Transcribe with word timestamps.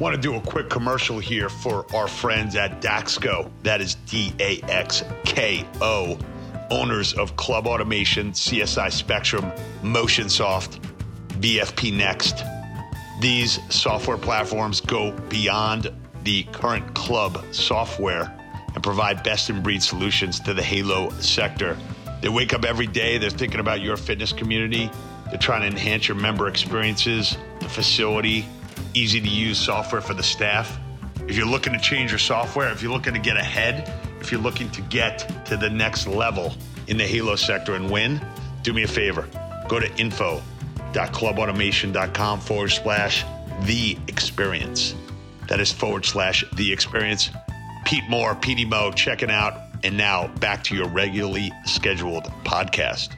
Want 0.00 0.16
to 0.16 0.20
do 0.20 0.34
a 0.34 0.40
quick 0.40 0.68
commercial 0.68 1.20
here 1.20 1.48
for 1.48 1.86
our 1.94 2.08
friends 2.08 2.56
at 2.56 2.82
Daxko. 2.82 3.48
That 3.62 3.80
is 3.80 3.94
D 4.06 4.32
A 4.40 4.60
X 4.62 5.04
K 5.24 5.64
O, 5.80 6.18
owners 6.68 7.12
of 7.14 7.36
Club 7.36 7.68
Automation, 7.68 8.32
CSI 8.32 8.90
Spectrum, 8.90 9.52
MotionSoft, 9.82 10.80
VFP 11.38 11.96
Next. 11.96 12.42
These 13.20 13.60
software 13.72 14.18
platforms 14.18 14.80
go 14.80 15.12
beyond 15.28 15.92
the 16.24 16.42
current 16.50 16.92
club 16.94 17.44
software 17.52 18.36
and 18.74 18.82
provide 18.82 19.22
best 19.22 19.48
in 19.48 19.62
breed 19.62 19.80
solutions 19.80 20.40
to 20.40 20.54
the 20.54 20.62
Halo 20.62 21.10
sector. 21.20 21.78
They 22.20 22.30
wake 22.30 22.52
up 22.52 22.64
every 22.64 22.88
day, 22.88 23.18
they're 23.18 23.30
thinking 23.30 23.60
about 23.60 23.80
your 23.80 23.96
fitness 23.96 24.32
community, 24.32 24.90
they're 25.26 25.38
trying 25.38 25.60
to 25.60 25.68
enhance 25.68 26.08
your 26.08 26.16
member 26.16 26.48
experiences, 26.48 27.36
the 27.60 27.68
facility, 27.68 28.44
easy 28.94 29.20
to 29.20 29.28
use 29.28 29.58
software 29.58 30.00
for 30.00 30.14
the 30.14 30.22
staff. 30.22 30.78
If 31.26 31.36
you're 31.36 31.46
looking 31.46 31.72
to 31.72 31.78
change 31.78 32.10
your 32.10 32.18
software, 32.18 32.70
if 32.70 32.82
you're 32.82 32.92
looking 32.92 33.14
to 33.14 33.20
get 33.20 33.36
ahead, 33.36 33.92
if 34.20 34.30
you're 34.30 34.40
looking 34.40 34.70
to 34.70 34.80
get 34.82 35.46
to 35.46 35.56
the 35.56 35.70
next 35.70 36.06
level 36.06 36.54
in 36.86 36.96
the 36.96 37.06
Halo 37.06 37.36
sector 37.36 37.74
and 37.74 37.90
win, 37.90 38.20
do 38.62 38.72
me 38.72 38.82
a 38.82 38.88
favor. 38.88 39.28
Go 39.68 39.80
to 39.80 39.94
info.clubautomation.com 39.96 42.40
forward 42.40 42.70
slash 42.70 43.24
the 43.62 43.96
experience. 44.08 44.94
That 45.48 45.60
is 45.60 45.72
forward 45.72 46.04
slash 46.04 46.44
the 46.54 46.72
experience. 46.72 47.30
Pete 47.84 48.04
Moore, 48.08 48.34
PD 48.34 48.68
Mo, 48.68 48.92
checking 48.92 49.30
out. 49.30 49.60
And 49.82 49.96
now 49.98 50.28
back 50.28 50.64
to 50.64 50.74
your 50.74 50.88
regularly 50.88 51.52
scheduled 51.66 52.24
podcast. 52.44 53.10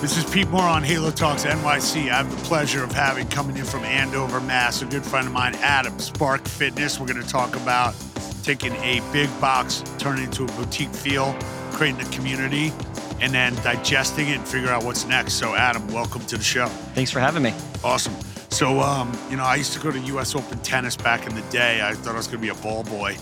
This 0.00 0.16
is 0.16 0.24
Pete 0.30 0.48
Moore 0.48 0.62
on 0.62 0.84
Halo 0.84 1.10
Talks 1.10 1.44
NYC. 1.44 2.08
I 2.08 2.18
have 2.18 2.30
the 2.30 2.36
pleasure 2.44 2.84
of 2.84 2.92
having 2.92 3.26
coming 3.26 3.56
in 3.56 3.64
from 3.64 3.82
Andover, 3.82 4.40
Mass, 4.40 4.80
a 4.80 4.86
good 4.86 5.04
friend 5.04 5.26
of 5.26 5.32
mine, 5.32 5.56
Adam 5.56 5.98
Spark 5.98 6.46
Fitness. 6.46 7.00
We're 7.00 7.08
going 7.08 7.20
to 7.20 7.28
talk 7.28 7.56
about 7.56 7.96
taking 8.44 8.76
a 8.76 9.02
big 9.12 9.28
box, 9.40 9.82
turning 9.98 10.22
it 10.22 10.26
into 10.26 10.44
a 10.44 10.56
boutique 10.56 10.94
feel, 10.94 11.36
creating 11.72 12.00
a 12.00 12.08
community, 12.10 12.72
and 13.20 13.34
then 13.34 13.56
digesting 13.56 14.28
it 14.28 14.38
and 14.38 14.46
figure 14.46 14.68
out 14.68 14.84
what's 14.84 15.04
next. 15.04 15.32
So, 15.32 15.56
Adam, 15.56 15.84
welcome 15.88 16.24
to 16.26 16.36
the 16.36 16.44
show. 16.44 16.68
Thanks 16.94 17.10
for 17.10 17.18
having 17.18 17.42
me. 17.42 17.52
Awesome. 17.82 18.14
So, 18.50 18.78
um, 18.78 19.12
you 19.28 19.36
know, 19.36 19.42
I 19.42 19.56
used 19.56 19.72
to 19.72 19.80
go 19.80 19.90
to 19.90 19.98
U.S. 19.98 20.36
Open 20.36 20.60
tennis 20.60 20.96
back 20.96 21.26
in 21.26 21.34
the 21.34 21.42
day. 21.50 21.82
I 21.82 21.94
thought 21.94 22.14
I 22.14 22.18
was 22.18 22.28
going 22.28 22.38
to 22.38 22.42
be 22.42 22.56
a 22.56 22.62
ball 22.62 22.84
boy. 22.84 23.16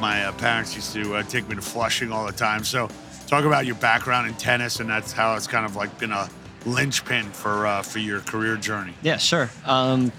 My 0.00 0.24
uh, 0.24 0.32
parents 0.32 0.74
used 0.74 0.94
to 0.94 1.16
uh, 1.16 1.22
take 1.24 1.46
me 1.46 1.56
to 1.56 1.60
Flushing 1.60 2.10
all 2.10 2.24
the 2.24 2.32
time. 2.32 2.64
So, 2.64 2.88
talk 3.32 3.46
about 3.46 3.64
your 3.64 3.76
background 3.76 4.28
in 4.28 4.34
tennis, 4.34 4.78
and 4.78 4.90
that's 4.90 5.10
how 5.10 5.34
it's 5.36 5.46
kind 5.46 5.64
of 5.64 5.74
like 5.74 5.98
been 5.98 6.12
a 6.12 6.28
linchpin 6.66 7.24
for 7.24 7.66
uh, 7.66 7.80
for 7.80 7.98
your 7.98 8.20
career 8.20 8.56
journey. 8.56 8.92
Yeah, 9.00 9.16
sure. 9.16 9.48
Um, 9.64 10.12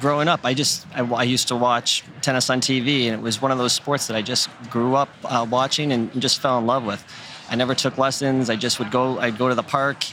growing 0.00 0.26
up, 0.26 0.40
I 0.42 0.54
just 0.54 0.86
I, 0.94 1.02
I, 1.02 1.24
used 1.24 1.48
to 1.48 1.56
watch 1.56 2.02
tennis 2.22 2.48
on 2.48 2.62
TV, 2.62 3.04
and 3.04 3.14
it 3.14 3.20
was 3.20 3.42
one 3.42 3.50
of 3.50 3.58
those 3.58 3.74
sports 3.74 4.06
that 4.06 4.16
I 4.16 4.22
just 4.22 4.48
grew 4.70 4.94
up 4.94 5.10
uh, 5.22 5.46
watching 5.48 5.92
and 5.92 6.18
just 6.18 6.40
fell 6.40 6.58
in 6.58 6.64
love 6.64 6.86
with. 6.86 7.04
I 7.50 7.56
never 7.56 7.74
took 7.74 7.98
lessons. 7.98 8.48
I 8.48 8.56
just 8.56 8.78
would 8.78 8.90
go. 8.90 9.18
I'd 9.18 9.36
go 9.36 9.50
to 9.50 9.54
the 9.54 9.62
park, 9.62 10.06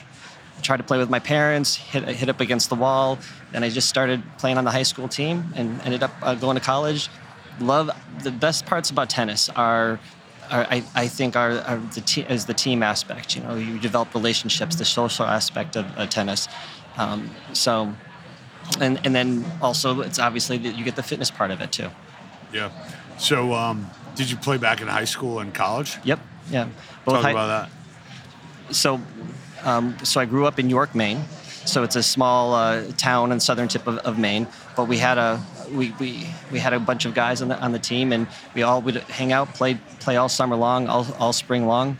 try 0.61 0.75
to 0.75 0.83
play 0.83 0.97
with 0.97 1.09
my 1.09 1.19
parents, 1.19 1.77
hit 1.77 2.05
hit 2.09 2.27
up 2.27 2.41
against 2.41 2.67
the 2.67 2.75
wall. 2.75 3.19
Then 3.53 3.63
I 3.63 3.69
just 3.69 3.87
started 3.87 4.21
playing 4.37 4.57
on 4.57 4.65
the 4.65 4.71
high 4.71 4.83
school 4.83 5.07
team 5.07 5.53
and 5.55 5.79
ended 5.83 6.03
up 6.03 6.11
uh, 6.21 6.35
going 6.35 6.57
to 6.57 6.61
college. 6.61 7.07
Love 7.61 7.89
the 8.21 8.31
best 8.31 8.65
parts 8.65 8.89
about 8.89 9.09
tennis 9.09 9.47
are, 9.47 9.97
I, 10.51 10.83
I, 10.95 11.07
think 11.07 11.35
are, 11.35 11.51
are 11.61 11.77
the 11.93 12.01
te- 12.01 12.23
is 12.23 12.45
the 12.45 12.53
team 12.53 12.83
aspect. 12.83 13.35
You 13.35 13.43
know, 13.43 13.55
you 13.55 13.79
develop 13.79 14.13
relationships, 14.13 14.75
the 14.75 14.85
social 14.85 15.25
aspect 15.25 15.77
of, 15.77 16.09
tennis. 16.09 16.47
Um, 16.97 17.29
so, 17.53 17.93
and 18.79 18.99
and 19.05 19.15
then 19.15 19.45
also 19.61 20.01
it's 20.01 20.19
obviously 20.19 20.57
that 20.59 20.77
you 20.77 20.83
get 20.83 20.95
the 20.95 21.03
fitness 21.03 21.31
part 21.31 21.51
of 21.51 21.61
it 21.61 21.71
too. 21.71 21.89
Yeah. 22.53 22.71
So, 23.17 23.53
um, 23.53 23.89
did 24.15 24.29
you 24.29 24.37
play 24.37 24.57
back 24.57 24.81
in 24.81 24.87
high 24.87 25.05
school 25.05 25.39
and 25.39 25.53
college? 25.53 25.97
Yep. 26.03 26.19
Yeah. 26.49 26.67
Both 27.05 27.15
Talk 27.15 27.23
high- 27.23 27.31
about 27.31 27.69
that. 28.67 28.75
So, 28.75 29.01
um, 29.63 29.97
so 30.03 30.19
I 30.19 30.25
grew 30.25 30.45
up 30.45 30.59
in 30.59 30.69
York, 30.69 30.95
Maine. 30.95 31.23
So 31.65 31.83
it's 31.83 31.95
a 31.95 32.03
small 32.03 32.53
uh, 32.53 32.83
town 32.97 33.31
in 33.31 33.39
southern 33.39 33.67
tip 33.67 33.85
of, 33.87 33.97
of 33.99 34.17
Maine. 34.17 34.47
But 34.75 34.87
we 34.87 34.97
had 34.97 35.17
a 35.17 35.37
we, 35.71 35.93
we, 35.99 36.27
we 36.51 36.59
had 36.59 36.73
a 36.73 36.79
bunch 36.79 37.05
of 37.05 37.13
guys 37.13 37.41
on 37.41 37.47
the, 37.49 37.59
on 37.59 37.71
the 37.71 37.79
team, 37.79 38.11
and 38.13 38.27
we 38.53 38.63
all 38.63 38.81
would 38.81 38.95
hang 38.95 39.31
out, 39.31 39.53
play 39.53 39.79
play 39.99 40.17
all 40.17 40.29
summer 40.29 40.55
long, 40.55 40.87
all, 40.87 41.05
all 41.19 41.33
spring 41.33 41.67
long, 41.67 41.97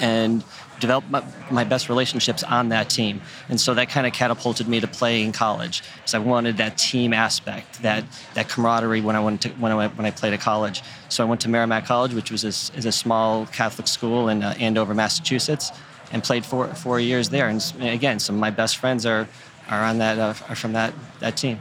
and 0.00 0.44
develop 0.80 1.08
my, 1.08 1.24
my 1.50 1.64
best 1.64 1.88
relationships 1.88 2.42
on 2.42 2.68
that 2.68 2.90
team. 2.90 3.20
And 3.48 3.60
so 3.60 3.74
that 3.74 3.88
kind 3.88 4.06
of 4.06 4.12
catapulted 4.12 4.68
me 4.68 4.80
to 4.80 4.86
play 4.86 5.22
in 5.22 5.32
college 5.32 5.82
because 5.96 6.14
I 6.14 6.18
wanted 6.18 6.58
that 6.58 6.76
team 6.76 7.12
aspect, 7.12 7.82
that 7.82 8.04
that 8.34 8.48
camaraderie 8.48 9.00
when 9.00 9.16
I 9.16 9.20
went 9.20 9.42
to 9.42 9.48
when 9.50 9.72
I 9.72 9.74
went, 9.74 9.96
when 9.96 10.06
I 10.06 10.10
played 10.10 10.32
at 10.32 10.40
college. 10.40 10.82
So 11.08 11.24
I 11.24 11.28
went 11.28 11.40
to 11.42 11.48
Merrimack 11.48 11.86
College, 11.86 12.14
which 12.14 12.30
was 12.30 12.44
a, 12.44 12.48
is 12.76 12.86
a 12.86 12.92
small 12.92 13.46
Catholic 13.46 13.88
school 13.88 14.28
in 14.28 14.42
uh, 14.42 14.54
Andover, 14.58 14.94
Massachusetts, 14.94 15.72
and 16.12 16.22
played 16.22 16.44
four 16.44 16.68
four 16.74 17.00
years 17.00 17.30
there. 17.30 17.48
And 17.48 17.62
again, 17.80 18.18
some 18.18 18.36
of 18.36 18.40
my 18.40 18.50
best 18.50 18.76
friends 18.76 19.06
are 19.06 19.28
are 19.68 19.82
on 19.82 19.98
that 19.98 20.18
uh, 20.18 20.34
are 20.48 20.56
from 20.56 20.72
that 20.74 20.92
that 21.20 21.36
team. 21.36 21.58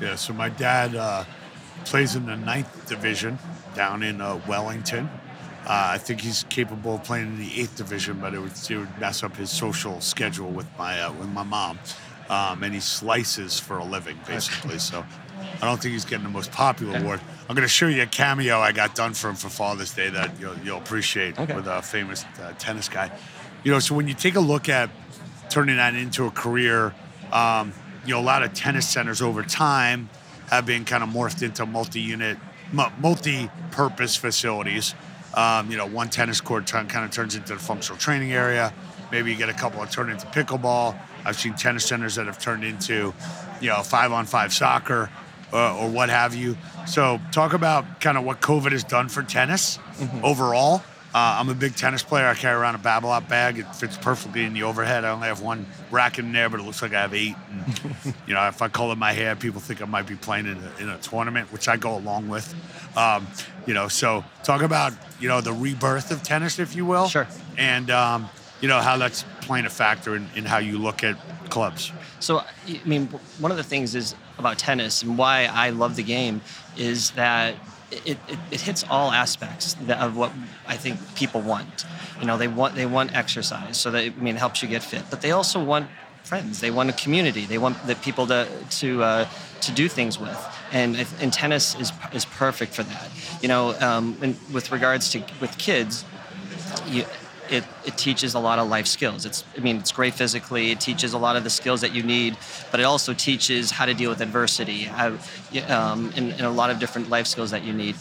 Yeah, 0.00 0.14
so 0.14 0.32
my 0.32 0.48
dad 0.48 0.94
uh, 0.94 1.24
plays 1.84 2.16
in 2.16 2.26
the 2.26 2.36
ninth 2.36 2.88
division 2.88 3.38
down 3.74 4.02
in 4.02 4.20
uh, 4.20 4.40
Wellington. 4.48 5.10
Uh, 5.66 5.92
I 5.92 5.98
think 5.98 6.22
he's 6.22 6.44
capable 6.44 6.94
of 6.94 7.04
playing 7.04 7.26
in 7.26 7.38
the 7.38 7.60
eighth 7.60 7.76
division, 7.76 8.18
but 8.18 8.32
it 8.32 8.40
would, 8.40 8.52
it 8.70 8.76
would 8.76 8.98
mess 8.98 9.22
up 9.22 9.36
his 9.36 9.50
social 9.50 10.00
schedule 10.00 10.50
with 10.50 10.66
my 10.78 11.02
uh, 11.02 11.12
with 11.12 11.28
my 11.28 11.42
mom. 11.42 11.78
Um, 12.30 12.62
and 12.62 12.72
he 12.72 12.80
slices 12.80 13.58
for 13.58 13.78
a 13.78 13.84
living, 13.84 14.16
basically. 14.26 14.78
So 14.78 15.04
I 15.60 15.66
don't 15.66 15.82
think 15.82 15.92
he's 15.92 16.04
getting 16.04 16.24
the 16.24 16.30
most 16.30 16.52
popular 16.52 16.96
award. 16.98 17.20
I'm 17.48 17.56
going 17.56 17.66
to 17.66 17.68
show 17.68 17.88
you 17.88 18.02
a 18.02 18.06
cameo 18.06 18.60
I 18.60 18.70
got 18.70 18.94
done 18.94 19.14
for 19.14 19.28
him 19.28 19.34
for 19.34 19.48
Father's 19.48 19.92
Day 19.92 20.08
that 20.10 20.38
you'll, 20.38 20.56
you'll 20.58 20.78
appreciate 20.78 21.38
okay. 21.40 21.54
with 21.56 21.66
a 21.66 21.82
famous 21.82 22.24
uh, 22.40 22.52
tennis 22.56 22.88
guy. 22.88 23.10
You 23.64 23.72
know, 23.72 23.80
so 23.80 23.96
when 23.96 24.06
you 24.06 24.14
take 24.14 24.36
a 24.36 24.40
look 24.40 24.68
at 24.68 24.90
turning 25.48 25.76
that 25.76 25.96
into 25.96 26.24
a 26.26 26.30
career, 26.30 26.94
um, 27.32 27.72
you 28.04 28.14
know, 28.14 28.20
a 28.20 28.22
lot 28.22 28.42
of 28.42 28.52
tennis 28.54 28.88
centers 28.88 29.22
over 29.22 29.42
time 29.42 30.08
have 30.48 30.66
been 30.66 30.84
kind 30.84 31.02
of 31.02 31.10
morphed 31.10 31.42
into 31.42 31.64
multi-unit, 31.66 32.38
multi-purpose 32.72 34.16
facilities. 34.16 34.94
Um, 35.34 35.70
you 35.70 35.76
know, 35.76 35.86
one 35.86 36.08
tennis 36.08 36.40
court 36.40 36.66
t- 36.66 36.72
kind 36.72 37.04
of 37.04 37.10
turns 37.12 37.36
into 37.36 37.54
the 37.54 37.60
functional 37.60 37.98
training 37.98 38.32
area. 38.32 38.72
Maybe 39.12 39.30
you 39.30 39.36
get 39.36 39.48
a 39.48 39.54
couple 39.54 39.80
that 39.80 39.92
turn 39.92 40.10
into 40.10 40.26
pickleball. 40.26 40.98
I've 41.24 41.36
seen 41.36 41.54
tennis 41.54 41.84
centers 41.84 42.16
that 42.16 42.26
have 42.26 42.38
turned 42.38 42.64
into, 42.64 43.14
you 43.60 43.68
know, 43.68 43.82
five-on-five 43.82 44.52
soccer 44.52 45.10
uh, 45.52 45.76
or 45.76 45.88
what 45.88 46.10
have 46.10 46.34
you. 46.34 46.56
So, 46.86 47.20
talk 47.32 47.52
about 47.52 48.00
kind 48.00 48.16
of 48.16 48.24
what 48.24 48.40
COVID 48.40 48.72
has 48.72 48.84
done 48.84 49.08
for 49.08 49.22
tennis 49.22 49.78
mm-hmm. 49.78 50.24
overall, 50.24 50.82
uh, 51.12 51.38
I'm 51.38 51.48
a 51.48 51.54
big 51.54 51.74
tennis 51.74 52.02
player. 52.02 52.26
I 52.26 52.34
carry 52.34 52.58
around 52.60 52.76
a 52.76 52.78
Babolat 52.78 53.28
bag. 53.28 53.58
It 53.58 53.74
fits 53.74 53.96
perfectly 53.96 54.44
in 54.44 54.52
the 54.52 54.62
overhead. 54.62 55.04
I 55.04 55.10
only 55.10 55.26
have 55.26 55.40
one 55.40 55.66
racket 55.90 56.24
in 56.24 56.32
there, 56.32 56.48
but 56.48 56.60
it 56.60 56.62
looks 56.62 56.82
like 56.82 56.94
I 56.94 57.00
have 57.00 57.14
eight. 57.14 57.34
And, 57.50 58.14
you 58.26 58.34
know, 58.34 58.46
if 58.46 58.62
I 58.62 58.68
color 58.68 58.94
my 58.94 59.12
hair, 59.12 59.34
people 59.34 59.60
think 59.60 59.82
I 59.82 59.86
might 59.86 60.06
be 60.06 60.14
playing 60.14 60.46
in 60.46 60.58
a, 60.58 60.82
in 60.82 60.88
a 60.88 60.98
tournament, 60.98 61.52
which 61.52 61.68
I 61.68 61.76
go 61.76 61.96
along 61.96 62.28
with. 62.28 62.54
Um, 62.96 63.26
you 63.66 63.74
know, 63.74 63.88
so 63.88 64.24
talk 64.44 64.62
about 64.62 64.92
you 65.20 65.28
know 65.28 65.40
the 65.40 65.52
rebirth 65.52 66.10
of 66.10 66.22
tennis, 66.22 66.58
if 66.58 66.76
you 66.76 66.86
will. 66.86 67.08
Sure. 67.08 67.26
And 67.58 67.90
um, 67.90 68.28
you 68.60 68.68
know 68.68 68.80
how 68.80 68.96
that's 68.96 69.24
playing 69.40 69.66
a 69.66 69.70
factor 69.70 70.14
in, 70.14 70.28
in 70.36 70.44
how 70.44 70.58
you 70.58 70.78
look 70.78 71.02
at 71.02 71.16
clubs. 71.50 71.92
So, 72.20 72.38
I 72.38 72.80
mean, 72.84 73.06
one 73.38 73.50
of 73.50 73.56
the 73.56 73.64
things 73.64 73.94
is 73.94 74.14
about 74.38 74.58
tennis 74.58 75.02
and 75.02 75.18
why 75.18 75.46
I 75.46 75.70
love 75.70 75.96
the 75.96 76.02
game 76.02 76.40
is 76.76 77.10
that 77.12 77.54
it, 77.90 78.18
it, 78.28 78.38
it, 78.50 78.60
hits 78.60 78.84
all 78.88 79.10
aspects 79.10 79.76
of 79.88 80.16
what 80.16 80.32
I 80.66 80.76
think 80.76 80.98
people 81.14 81.40
want. 81.40 81.84
You 82.20 82.26
know, 82.26 82.36
they 82.36 82.48
want 82.48 82.74
they 82.74 82.86
want 82.86 83.14
exercise, 83.14 83.78
so 83.78 83.90
that 83.90 84.04
I 84.04 84.10
mean, 84.10 84.36
it 84.36 84.38
helps 84.38 84.62
you 84.62 84.68
get 84.68 84.82
fit. 84.82 85.02
But 85.10 85.20
they 85.22 85.32
also 85.32 85.62
want 85.62 85.88
friends. 86.22 86.60
They 86.60 86.70
want 86.70 86.90
a 86.90 86.92
community. 86.92 87.46
They 87.46 87.58
want 87.58 87.86
the 87.86 87.96
people 87.96 88.26
to 88.28 88.48
to 88.80 89.02
uh, 89.02 89.28
to 89.62 89.72
do 89.72 89.88
things 89.88 90.18
with. 90.18 90.38
And 90.72 90.96
and 91.20 91.32
tennis 91.32 91.74
is 91.80 91.92
is 92.12 92.24
perfect 92.24 92.72
for 92.74 92.82
that. 92.84 93.08
You 93.42 93.48
know, 93.48 93.74
um, 93.80 94.16
and 94.22 94.36
with 94.52 94.70
regards 94.70 95.10
to 95.10 95.22
with 95.40 95.56
kids, 95.58 96.04
you, 96.86 97.04
it, 97.50 97.64
it 97.84 97.98
teaches 97.98 98.34
a 98.34 98.38
lot 98.38 98.58
of 98.58 98.68
life 98.68 98.86
skills. 98.86 99.26
It's, 99.26 99.44
I 99.56 99.60
mean, 99.60 99.76
it's 99.76 99.92
great 99.92 100.14
physically. 100.14 100.70
It 100.70 100.80
teaches 100.80 101.12
a 101.12 101.18
lot 101.18 101.36
of 101.36 101.44
the 101.44 101.50
skills 101.50 101.80
that 101.80 101.94
you 101.94 102.02
need, 102.02 102.36
but 102.70 102.80
it 102.80 102.84
also 102.84 103.12
teaches 103.12 103.70
how 103.70 103.86
to 103.86 103.94
deal 103.94 104.10
with 104.10 104.20
adversity, 104.20 104.84
how, 104.84 105.08
um, 105.68 106.12
and, 106.16 106.32
and 106.32 106.42
a 106.42 106.50
lot 106.50 106.70
of 106.70 106.78
different 106.78 107.10
life 107.10 107.26
skills 107.26 107.50
that 107.50 107.64
you 107.64 107.72
need. 107.72 107.96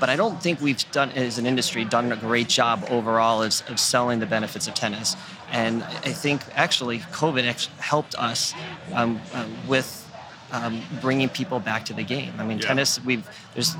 But 0.00 0.10
I 0.10 0.16
don't 0.16 0.42
think 0.42 0.60
we've 0.60 0.90
done, 0.90 1.10
as 1.12 1.38
an 1.38 1.46
industry, 1.46 1.84
done 1.84 2.10
a 2.12 2.16
great 2.16 2.48
job 2.48 2.84
overall 2.90 3.42
of, 3.42 3.62
of 3.68 3.78
selling 3.78 4.18
the 4.18 4.26
benefits 4.26 4.66
of 4.66 4.74
tennis. 4.74 5.16
And 5.52 5.82
I 5.84 6.12
think 6.12 6.42
actually 6.54 6.98
COVID 6.98 7.68
helped 7.78 8.14
us 8.16 8.52
um, 8.92 9.20
uh, 9.32 9.46
with 9.68 10.05
um, 10.52 10.80
bringing 11.00 11.28
people 11.28 11.60
back 11.60 11.84
to 11.86 11.94
the 11.94 12.02
game. 12.02 12.32
I 12.38 12.44
mean, 12.44 12.58
yeah. 12.58 12.66
tennis. 12.66 13.02
We've 13.04 13.28
there's 13.54 13.76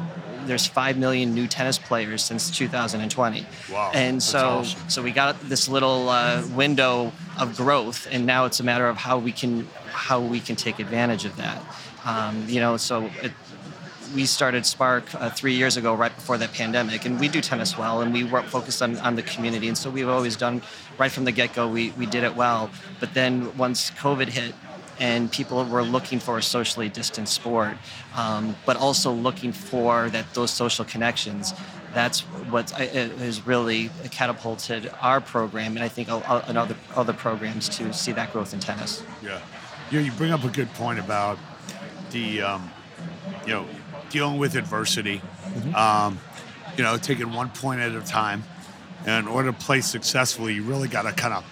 there's 0.47 0.67
five 0.67 0.97
million 0.97 1.35
new 1.35 1.47
tennis 1.47 1.79
players 1.79 2.25
since 2.25 2.51
2020. 2.51 3.47
Wow, 3.73 3.91
And 3.95 4.23
so 4.23 4.39
awesome. 4.39 4.89
so 4.89 5.03
we 5.03 5.11
got 5.11 5.41
this 5.41 5.69
little 5.69 6.09
uh, 6.09 6.47
window 6.55 7.13
of 7.39 7.57
growth, 7.57 8.07
and 8.11 8.27
now 8.27 8.45
it's 8.45 8.61
a 8.61 8.65
matter 8.65 8.89
of 8.89 8.97
how 8.97 9.19
we 9.19 9.33
can 9.33 9.69
how 9.91 10.21
we 10.21 10.41
can 10.41 10.57
take 10.57 10.79
advantage 10.79 11.25
of 11.25 11.37
that. 11.37 11.63
Um, 12.05 12.45
you 12.49 12.61
know, 12.61 12.77
so 12.77 13.11
it, 13.23 13.33
we 14.15 14.25
started 14.25 14.65
Spark 14.65 15.13
uh, 15.15 15.31
three 15.31 15.55
years 15.55 15.77
ago, 15.77 15.95
right 15.95 16.15
before 16.15 16.39
that 16.39 16.53
pandemic, 16.53 17.05
and 17.05 17.19
we 17.19 17.29
do 17.29 17.41
tennis 17.41 17.77
well, 17.77 18.01
and 18.01 18.13
we 18.13 18.25
were 18.25 18.43
focused 18.43 18.81
on, 18.81 18.97
on 18.99 19.17
the 19.17 19.23
community, 19.23 19.69
and 19.69 19.77
so 19.77 19.91
we've 19.91 20.09
always 20.09 20.37
done 20.37 20.63
right 20.99 21.11
from 21.11 21.25
the 21.25 21.33
get 21.33 21.55
go. 21.55 21.69
We 21.69 21.91
we 21.93 22.07
did 22.07 22.25
it 22.25 22.37
well, 22.37 22.71
but 23.01 23.15
then 23.15 23.57
once 23.57 23.91
COVID 23.91 24.29
hit, 24.29 24.55
and 24.99 25.31
people 25.31 25.65
were 25.65 25.83
looking 25.83 26.19
for 26.19 26.39
a 26.39 26.43
socially 26.43 26.89
distant 26.89 27.29
sport, 27.29 27.77
um, 28.17 28.57
but 28.65 28.77
also 28.77 29.13
looking 29.13 29.53
for 29.53 30.09
that 30.11 30.33
those 30.35 30.51
social 30.51 30.85
connections. 30.85 31.53
That's 31.95 32.21
what 32.51 32.71
has 32.71 33.47
really 33.47 33.91
catapulted 34.11 34.91
our 35.01 35.21
program, 35.21 35.77
and 35.77 35.85
I 35.85 35.89
think 35.89 36.09
uh, 36.09 36.43
and 36.47 36.59
other 36.59 36.77
other 36.95 37.13
programs 37.13 37.69
to 37.79 37.93
see 37.93 38.13
that 38.13 38.33
growth 38.33 38.53
in 38.53 38.61
tennis. 38.61 39.03
Yeah. 39.23 39.41
You, 39.91 40.01
you 40.01 40.13
bring 40.13 40.33
up 40.33 40.45
a 40.45 40.49
good 40.49 40.73
point 40.75 40.99
about 40.99 41.39
the, 42.11 42.43
um, 42.43 42.71
you 43.47 43.53
know, 43.53 43.67
dealing 44.11 44.39
with 44.39 44.57
adversity. 44.57 45.23
Um, 45.75 46.19
you 46.77 46.85
know, 46.85 46.99
taking 46.99 47.33
one 47.33 47.49
point 47.49 47.81
at 47.81 47.93
a 47.93 48.01
time. 48.01 48.45
And 49.07 49.27
in 49.27 49.33
order 49.33 49.51
to 49.51 49.57
play 49.57 49.81
successfully, 49.81 50.55
you 50.55 50.63
really 50.63 50.89
got 50.89 51.03
to 51.03 51.13
kind 51.13 51.35
of 51.35 51.45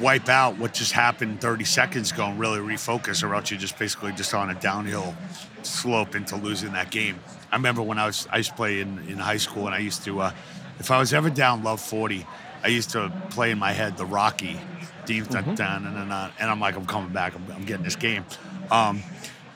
wipe 0.00 0.28
out 0.28 0.58
what 0.58 0.74
just 0.74 0.92
happened 0.92 1.40
30 1.40 1.64
seconds 1.64 2.12
ago 2.12 2.26
and 2.26 2.38
really 2.38 2.58
refocus, 2.58 3.22
or 3.22 3.34
else 3.34 3.50
you're 3.50 3.60
just 3.60 3.78
basically 3.78 4.12
just 4.12 4.34
on 4.34 4.50
a 4.50 4.54
downhill 4.54 5.14
slope 5.62 6.14
into 6.14 6.36
losing 6.36 6.72
that 6.72 6.90
game. 6.90 7.18
I 7.52 7.56
remember 7.56 7.82
when 7.82 7.98
I 7.98 8.06
was 8.06 8.26
I 8.30 8.38
used 8.38 8.50
to 8.50 8.56
play 8.56 8.80
in, 8.80 8.98
in 9.08 9.18
high 9.18 9.36
school, 9.36 9.66
and 9.66 9.74
I 9.74 9.78
used 9.78 10.04
to, 10.04 10.20
uh, 10.20 10.32
if 10.78 10.90
I 10.90 10.98
was 10.98 11.12
ever 11.14 11.30
down 11.30 11.62
love 11.62 11.80
40, 11.80 12.26
I 12.62 12.68
used 12.68 12.90
to 12.90 13.12
play 13.30 13.50
in 13.50 13.58
my 13.58 13.72
head 13.72 13.96
the 13.96 14.06
Rocky, 14.06 14.58
deep 15.06 15.24
Mm-hmm. 15.24 15.54
down, 15.54 15.86
and, 15.86 15.96
and, 15.96 16.32
and 16.38 16.50
I'm 16.50 16.60
like, 16.60 16.76
I'm 16.76 16.86
coming 16.86 17.12
back, 17.12 17.34
I'm, 17.34 17.44
I'm 17.52 17.64
getting 17.64 17.84
this 17.84 17.96
game. 17.96 18.24
Um, 18.70 19.02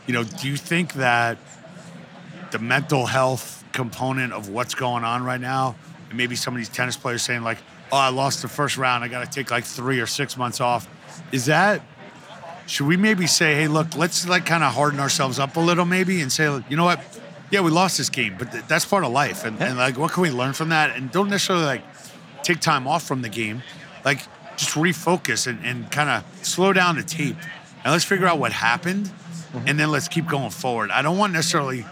you 0.06 0.14
know, 0.14 0.24
do 0.24 0.48
you 0.48 0.56
think 0.56 0.94
that 0.94 1.38
the 2.50 2.58
mental 2.58 3.06
health 3.06 3.64
component 3.72 4.32
of 4.32 4.48
what's 4.48 4.74
going 4.74 5.04
on 5.04 5.24
right 5.24 5.40
now, 5.40 5.76
and 6.08 6.16
maybe 6.16 6.36
some 6.36 6.54
of 6.54 6.58
these 6.58 6.68
tennis 6.68 6.96
players 6.96 7.22
saying 7.22 7.42
like, 7.42 7.58
"Oh, 7.92 7.96
I 7.96 8.08
lost 8.10 8.42
the 8.42 8.48
first 8.48 8.76
round. 8.76 9.04
I 9.04 9.08
got 9.08 9.24
to 9.24 9.30
take 9.30 9.50
like 9.50 9.64
three 9.64 10.00
or 10.00 10.06
six 10.06 10.36
months 10.36 10.60
off." 10.60 10.88
Is 11.32 11.46
that? 11.46 11.82
Should 12.66 12.86
we 12.86 12.96
maybe 12.96 13.26
say, 13.26 13.54
"Hey, 13.54 13.68
look, 13.68 13.96
let's 13.96 14.28
like 14.28 14.46
kind 14.46 14.62
of 14.62 14.74
harden 14.74 15.00
ourselves 15.00 15.38
up 15.38 15.56
a 15.56 15.60
little, 15.60 15.84
maybe, 15.84 16.20
and 16.20 16.30
say, 16.30 16.44
you 16.68 16.76
know 16.76 16.84
what? 16.84 17.00
Yeah, 17.50 17.60
we 17.60 17.70
lost 17.70 17.96
this 17.96 18.10
game, 18.10 18.36
but 18.38 18.52
th- 18.52 18.64
that's 18.68 18.84
part 18.84 19.04
of 19.04 19.12
life, 19.12 19.44
and, 19.44 19.60
and 19.62 19.78
like, 19.78 19.96
what 19.96 20.12
can 20.12 20.22
we 20.22 20.30
learn 20.30 20.52
from 20.52 20.68
that? 20.68 20.94
And 20.94 21.10
don't 21.10 21.30
necessarily 21.30 21.64
like 21.64 21.82
take 22.42 22.60
time 22.60 22.86
off 22.86 23.06
from 23.06 23.22
the 23.22 23.30
game, 23.30 23.62
like 24.04 24.18
just 24.56 24.74
refocus 24.74 25.46
and, 25.46 25.64
and 25.64 25.90
kind 25.90 26.10
of 26.10 26.46
slow 26.46 26.74
down 26.74 26.96
the 26.96 27.02
tape, 27.02 27.36
and 27.84 27.92
let's 27.92 28.04
figure 28.04 28.26
out 28.26 28.38
what 28.38 28.52
happened, 28.52 29.06
mm-hmm. 29.06 29.66
and 29.66 29.80
then 29.80 29.90
let's 29.90 30.08
keep 30.08 30.28
going 30.28 30.50
forward. 30.50 30.90
I 30.90 31.00
don't 31.00 31.16
want 31.16 31.32
necessarily 31.32 31.86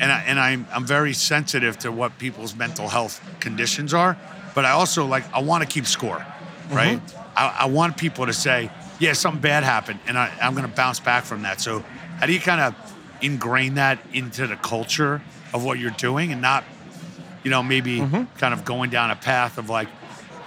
and 0.00 0.12
I, 0.12 0.20
and 0.22 0.38
I'm 0.38 0.66
I'm 0.72 0.84
very 0.84 1.12
sensitive 1.12 1.78
to 1.80 1.92
what 1.92 2.18
people's 2.18 2.54
mental 2.54 2.88
health 2.88 3.20
conditions 3.40 3.92
are, 3.94 4.16
but 4.58 4.64
I 4.64 4.72
also 4.72 5.06
like 5.06 5.22
I 5.32 5.40
want 5.40 5.62
to 5.62 5.72
keep 5.72 5.86
score, 5.86 6.26
right? 6.68 6.98
Mm-hmm. 6.98 7.38
I, 7.38 7.58
I 7.60 7.66
want 7.66 7.96
people 7.96 8.26
to 8.26 8.32
say, 8.32 8.72
yeah, 8.98 9.12
something 9.12 9.40
bad 9.40 9.62
happened, 9.62 10.00
and 10.08 10.18
I, 10.18 10.36
I'm 10.42 10.54
going 10.54 10.68
to 10.68 10.74
bounce 10.74 10.98
back 10.98 11.22
from 11.22 11.42
that. 11.42 11.60
So, 11.60 11.84
how 12.18 12.26
do 12.26 12.32
you 12.32 12.40
kind 12.40 12.60
of 12.60 12.74
ingrain 13.22 13.74
that 13.74 14.00
into 14.12 14.48
the 14.48 14.56
culture 14.56 15.22
of 15.54 15.64
what 15.64 15.78
you're 15.78 15.92
doing, 15.92 16.32
and 16.32 16.42
not, 16.42 16.64
you 17.44 17.52
know, 17.52 17.62
maybe 17.62 17.98
mm-hmm. 17.98 18.24
kind 18.36 18.52
of 18.52 18.64
going 18.64 18.90
down 18.90 19.12
a 19.12 19.14
path 19.14 19.58
of 19.58 19.70
like, 19.70 19.86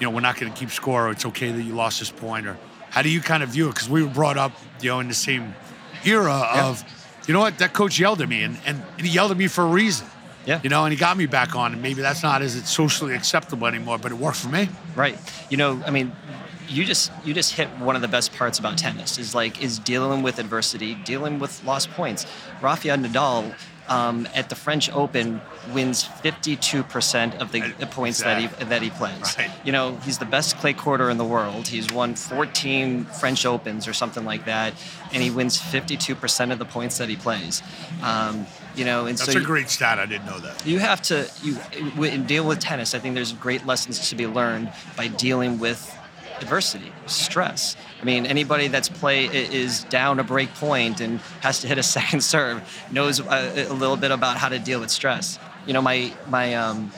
you 0.01 0.05
know, 0.05 0.11
we're 0.11 0.19
not 0.19 0.37
going 0.37 0.51
to 0.51 0.59
keep 0.59 0.71
score, 0.71 1.07
or 1.07 1.11
it's 1.11 1.25
okay 1.27 1.49
that 1.49 1.61
you 1.61 1.73
lost 1.73 1.99
this 1.99 2.11
point, 2.11 2.47
or 2.47 2.57
how 2.89 3.01
do 3.01 3.09
you 3.09 3.21
kind 3.21 3.43
of 3.43 3.47
view 3.47 3.67
it? 3.69 3.75
Because 3.75 3.89
we 3.89 4.03
were 4.03 4.09
brought 4.09 4.37
up, 4.37 4.51
you 4.81 4.89
know, 4.89 4.99
in 4.99 5.07
the 5.07 5.13
same 5.13 5.55
era 6.03 6.49
of, 6.53 6.83
you 7.29 7.33
know 7.33 7.39
what, 7.39 7.59
that 7.59 7.71
coach 7.71 7.97
yelled 7.97 8.21
at 8.21 8.27
me, 8.27 8.43
and, 8.43 8.57
and, 8.65 8.83
and 8.97 9.07
he 9.07 9.13
yelled 9.13 9.31
at 9.31 9.37
me 9.37 9.47
for 9.47 9.63
a 9.63 9.67
reason. 9.67 10.05
Yeah. 10.45 10.59
You 10.63 10.69
know, 10.69 10.85
and 10.85 10.93
he 10.93 10.97
got 10.97 11.17
me 11.17 11.25
back 11.25 11.55
on, 11.55 11.73
and 11.73 11.81
maybe 11.81 12.01
that's 12.01 12.23
not 12.23 12.41
as 12.41 12.55
it's 12.55 12.71
socially 12.71 13.13
acceptable 13.13 13.67
anymore, 13.67 13.97
but 13.97 14.11
it 14.11 14.17
worked 14.17 14.37
for 14.37 14.49
me. 14.49 14.69
Right. 14.95 15.17
You 15.49 15.57
know, 15.57 15.81
I 15.85 15.91
mean, 15.91 16.11
you 16.67 16.85
just 16.85 17.11
you 17.23 17.33
just 17.33 17.53
hit 17.53 17.67
one 17.79 17.95
of 17.95 18.01
the 18.01 18.07
best 18.07 18.33
parts 18.33 18.57
about 18.57 18.77
tennis 18.77 19.17
is 19.17 19.35
like 19.35 19.61
is 19.61 19.77
dealing 19.79 20.23
with 20.23 20.39
adversity, 20.39 20.95
dealing 20.95 21.39
with 21.39 21.63
lost 21.63 21.91
points. 21.91 22.25
Rafael 22.61 22.97
Nadal 22.97 23.53
um, 23.87 24.27
at 24.33 24.49
the 24.49 24.55
French 24.55 24.89
Open 24.91 25.41
wins 25.73 26.03
52% 26.03 27.39
of 27.39 27.51
the, 27.51 27.73
the 27.77 27.87
points 27.87 28.23
that 28.23 28.41
he 28.41 28.47
that 28.65 28.81
he 28.81 28.89
plays. 28.89 29.35
Right. 29.37 29.51
You 29.65 29.71
know, 29.73 29.97
he's 29.97 30.17
the 30.17 30.25
best 30.25 30.57
clay 30.57 30.73
courter 30.73 31.09
in 31.09 31.17
the 31.17 31.25
world. 31.25 31.67
He's 31.67 31.91
won 31.91 32.15
14 32.15 33.05
French 33.05 33.45
Opens 33.45 33.87
or 33.87 33.93
something 33.93 34.23
like 34.23 34.45
that, 34.45 34.73
and 35.11 35.21
he 35.21 35.29
wins 35.29 35.59
52% 35.59 36.51
of 36.51 36.59
the 36.59 36.65
points 36.65 36.97
that 36.99 37.09
he 37.09 37.17
plays. 37.17 37.61
Um, 38.01 38.45
you 38.75 38.85
know, 38.85 39.05
and 39.05 39.17
That's 39.17 39.31
so 39.31 39.37
a 39.37 39.41
you- 39.41 39.45
great 39.45 39.69
stat. 39.69 39.99
I 39.99 40.05
didn't 40.05 40.25
know 40.25 40.39
that. 40.39 40.65
you 40.65 40.79
have 40.79 41.01
to 41.03 41.29
you 41.43 41.55
w- 41.95 42.17
deal 42.19 42.45
with 42.45 42.59
tennis. 42.59 42.93
I 42.95 42.99
think 42.99 43.15
there's 43.15 43.33
great 43.33 43.65
lessons 43.65 44.09
to 44.09 44.15
be 44.15 44.27
learned 44.27 44.71
by 44.95 45.07
dealing 45.07 45.59
with 45.59 45.93
adversity, 46.39 46.91
stress. 47.05 47.75
I 48.01 48.05
mean, 48.05 48.25
anybody 48.25 48.67
that's 48.67 48.89
play 48.89 49.25
is 49.25 49.83
down 49.85 50.19
a 50.19 50.23
break 50.23 50.51
point 50.55 50.99
and 51.01 51.19
has 51.41 51.59
to 51.61 51.67
hit 51.67 51.77
a 51.77 51.83
second 51.97 52.21
serve 52.21 52.61
knows 52.91 53.19
a, 53.19 53.67
a 53.69 53.73
little 53.73 53.97
bit 53.97 54.11
about 54.11 54.37
how 54.37 54.49
to 54.49 54.57
deal 54.59 54.79
with 54.79 54.89
stress. 54.89 55.37
You 55.67 55.73
know, 55.73 55.81
my 55.81 56.11
my 56.29 56.55
um, 56.55 56.91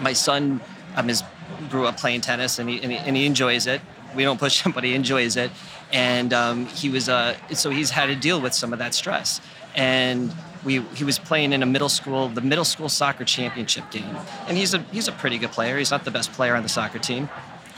my 0.00 0.12
son 0.12 0.60
um, 0.96 1.08
is 1.08 1.22
grew 1.70 1.86
up 1.86 1.96
playing 1.96 2.20
tennis 2.22 2.58
and 2.58 2.68
he, 2.68 2.80
and 2.82 2.90
he 2.92 2.98
and 2.98 3.16
he 3.16 3.24
enjoys 3.26 3.66
it. 3.66 3.80
We 4.14 4.22
don't 4.24 4.38
push 4.38 4.62
him, 4.62 4.72
but 4.74 4.84
he 4.84 4.94
enjoys 4.94 5.36
it. 5.36 5.50
And 5.92 6.32
um, 6.32 6.66
he 6.66 6.88
was 6.90 7.08
uh, 7.08 7.36
so 7.54 7.70
he's 7.70 7.90
had 7.90 8.06
to 8.06 8.16
deal 8.16 8.40
with 8.40 8.52
some 8.52 8.72
of 8.72 8.78
that 8.80 8.94
stress. 8.94 9.40
And 9.76 10.32
we 10.64 10.80
he 10.94 11.04
was 11.04 11.18
playing 11.18 11.52
in 11.52 11.62
a 11.62 11.66
middle 11.66 11.88
school, 11.88 12.28
the 12.28 12.40
middle 12.40 12.64
school 12.64 12.88
soccer 12.88 13.24
championship 13.24 13.90
game. 13.90 14.16
And 14.48 14.56
he's 14.56 14.74
a 14.74 14.78
he's 14.92 15.08
a 15.08 15.12
pretty 15.12 15.38
good 15.38 15.52
player. 15.52 15.78
He's 15.78 15.90
not 15.90 16.04
the 16.04 16.10
best 16.10 16.32
player 16.32 16.54
on 16.54 16.62
the 16.62 16.68
soccer 16.68 16.98
team, 16.98 17.28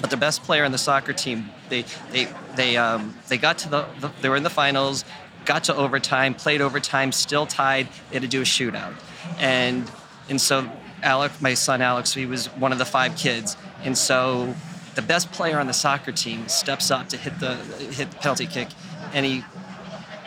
but 0.00 0.10
the 0.10 0.16
best 0.16 0.42
player 0.42 0.64
on 0.64 0.72
the 0.72 0.78
soccer 0.78 1.12
team. 1.12 1.50
They 1.68 1.84
they 2.10 2.28
they 2.54 2.76
um, 2.76 3.16
they 3.28 3.38
got 3.38 3.58
to 3.58 3.68
the, 3.68 3.86
the 4.00 4.10
they 4.20 4.28
were 4.28 4.36
in 4.36 4.42
the 4.42 4.50
finals, 4.50 5.04
got 5.44 5.64
to 5.64 5.74
overtime, 5.74 6.34
played 6.34 6.60
overtime, 6.60 7.12
still 7.12 7.46
tied. 7.46 7.88
They 8.10 8.16
had 8.16 8.22
to 8.22 8.28
do 8.28 8.40
a 8.40 8.44
shootout, 8.44 8.94
and 9.38 9.90
and 10.28 10.40
so 10.40 10.70
Alec, 11.02 11.32
my 11.40 11.54
son 11.54 11.82
Alex, 11.82 12.14
he 12.14 12.26
was 12.26 12.46
one 12.54 12.72
of 12.72 12.78
the 12.78 12.84
five 12.84 13.16
kids, 13.16 13.56
and 13.84 13.96
so 13.96 14.54
the 14.94 15.02
best 15.02 15.30
player 15.32 15.58
on 15.58 15.66
the 15.66 15.74
soccer 15.74 16.12
team 16.12 16.48
steps 16.48 16.90
up 16.90 17.08
to 17.10 17.16
hit 17.16 17.38
the 17.38 17.56
hit 17.56 18.10
the 18.10 18.16
penalty 18.16 18.46
kick, 18.46 18.68
and 19.12 19.26
he 19.26 19.44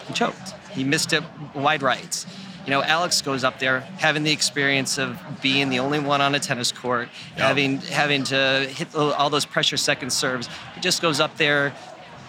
he 0.08 0.14
choked. 0.14 0.54
He 0.72 0.84
missed 0.84 1.14
it 1.14 1.24
wide 1.56 1.82
rights. 1.82 2.26
You 2.70 2.76
know, 2.76 2.84
Alex 2.84 3.24
goes 3.24 3.44
up 3.44 3.58
there 3.58 3.80
having 3.98 4.22
the 4.22 4.32
experience 4.32 5.00
of 5.00 5.18
being 5.42 5.70
the 5.70 5.80
only 5.80 5.98
one 6.00 6.22
on 6.22 6.36
a 6.36 6.40
tennis 6.40 6.72
court, 6.72 7.10
Yeah. 7.36 7.48
having 7.48 7.78
having 7.82 8.24
to 8.26 8.68
hit 8.70 8.94
all 8.94 9.32
those 9.32 9.44
pressure 9.44 9.76
second 9.76 10.12
serves. 10.12 10.48
He 10.76 10.82
just 10.82 11.02
goes 11.02 11.20
up 11.20 11.36
there 11.38 11.74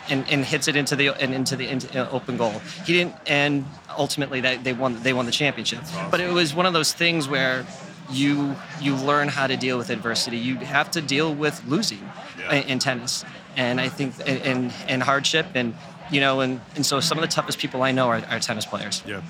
and, 0.09 0.27
and 0.31 0.43
hits 0.43 0.67
it 0.67 0.77
into 0.77 0.97
the 0.97 1.09
and 1.09 1.35
into 1.35 1.57
the 1.57 1.69
into, 1.69 1.89
uh, 2.07 2.09
open 2.11 2.39
goal. 2.39 2.55
He 2.87 2.95
didn't, 2.95 3.17
and 3.27 3.67
ultimately 3.99 4.41
that 4.41 4.65
they 4.65 4.73
won 4.73 5.03
they 5.03 5.13
won 5.13 5.27
the 5.27 5.31
championship. 5.31 5.81
But 6.11 6.21
it 6.23 6.33
was 6.33 6.55
one 6.55 6.65
of 6.65 6.73
those 6.73 6.95
things 6.95 7.29
where 7.29 7.67
you 8.11 8.57
you 8.81 8.97
learn 8.97 9.29
how 9.29 9.47
to 9.47 9.59
deal 9.59 9.77
with 9.77 9.91
adversity. 9.91 10.39
You 10.39 10.57
have 10.57 10.91
to 10.93 11.03
deal 11.03 11.35
with 11.35 11.63
losing 11.67 12.01
Yeah. 12.39 12.55
in, 12.55 12.63
in 12.67 12.79
tennis, 12.79 13.27
and 13.59 13.79
I 13.79 13.91
think 13.91 14.15
and, 14.25 14.41
and 14.41 14.73
and 14.89 15.03
hardship 15.03 15.49
and 15.55 15.75
you 16.11 16.23
know 16.23 16.41
and, 16.41 16.63
and 16.77 16.87
so 16.87 16.99
some 17.01 17.19
of 17.19 17.23
the 17.29 17.29
toughest 17.29 17.59
people 17.59 17.83
I 17.83 17.93
know 17.93 18.07
are, 18.09 18.23
are 18.31 18.41
tennis 18.41 18.65
players. 18.65 19.03
Yeah, 19.07 19.21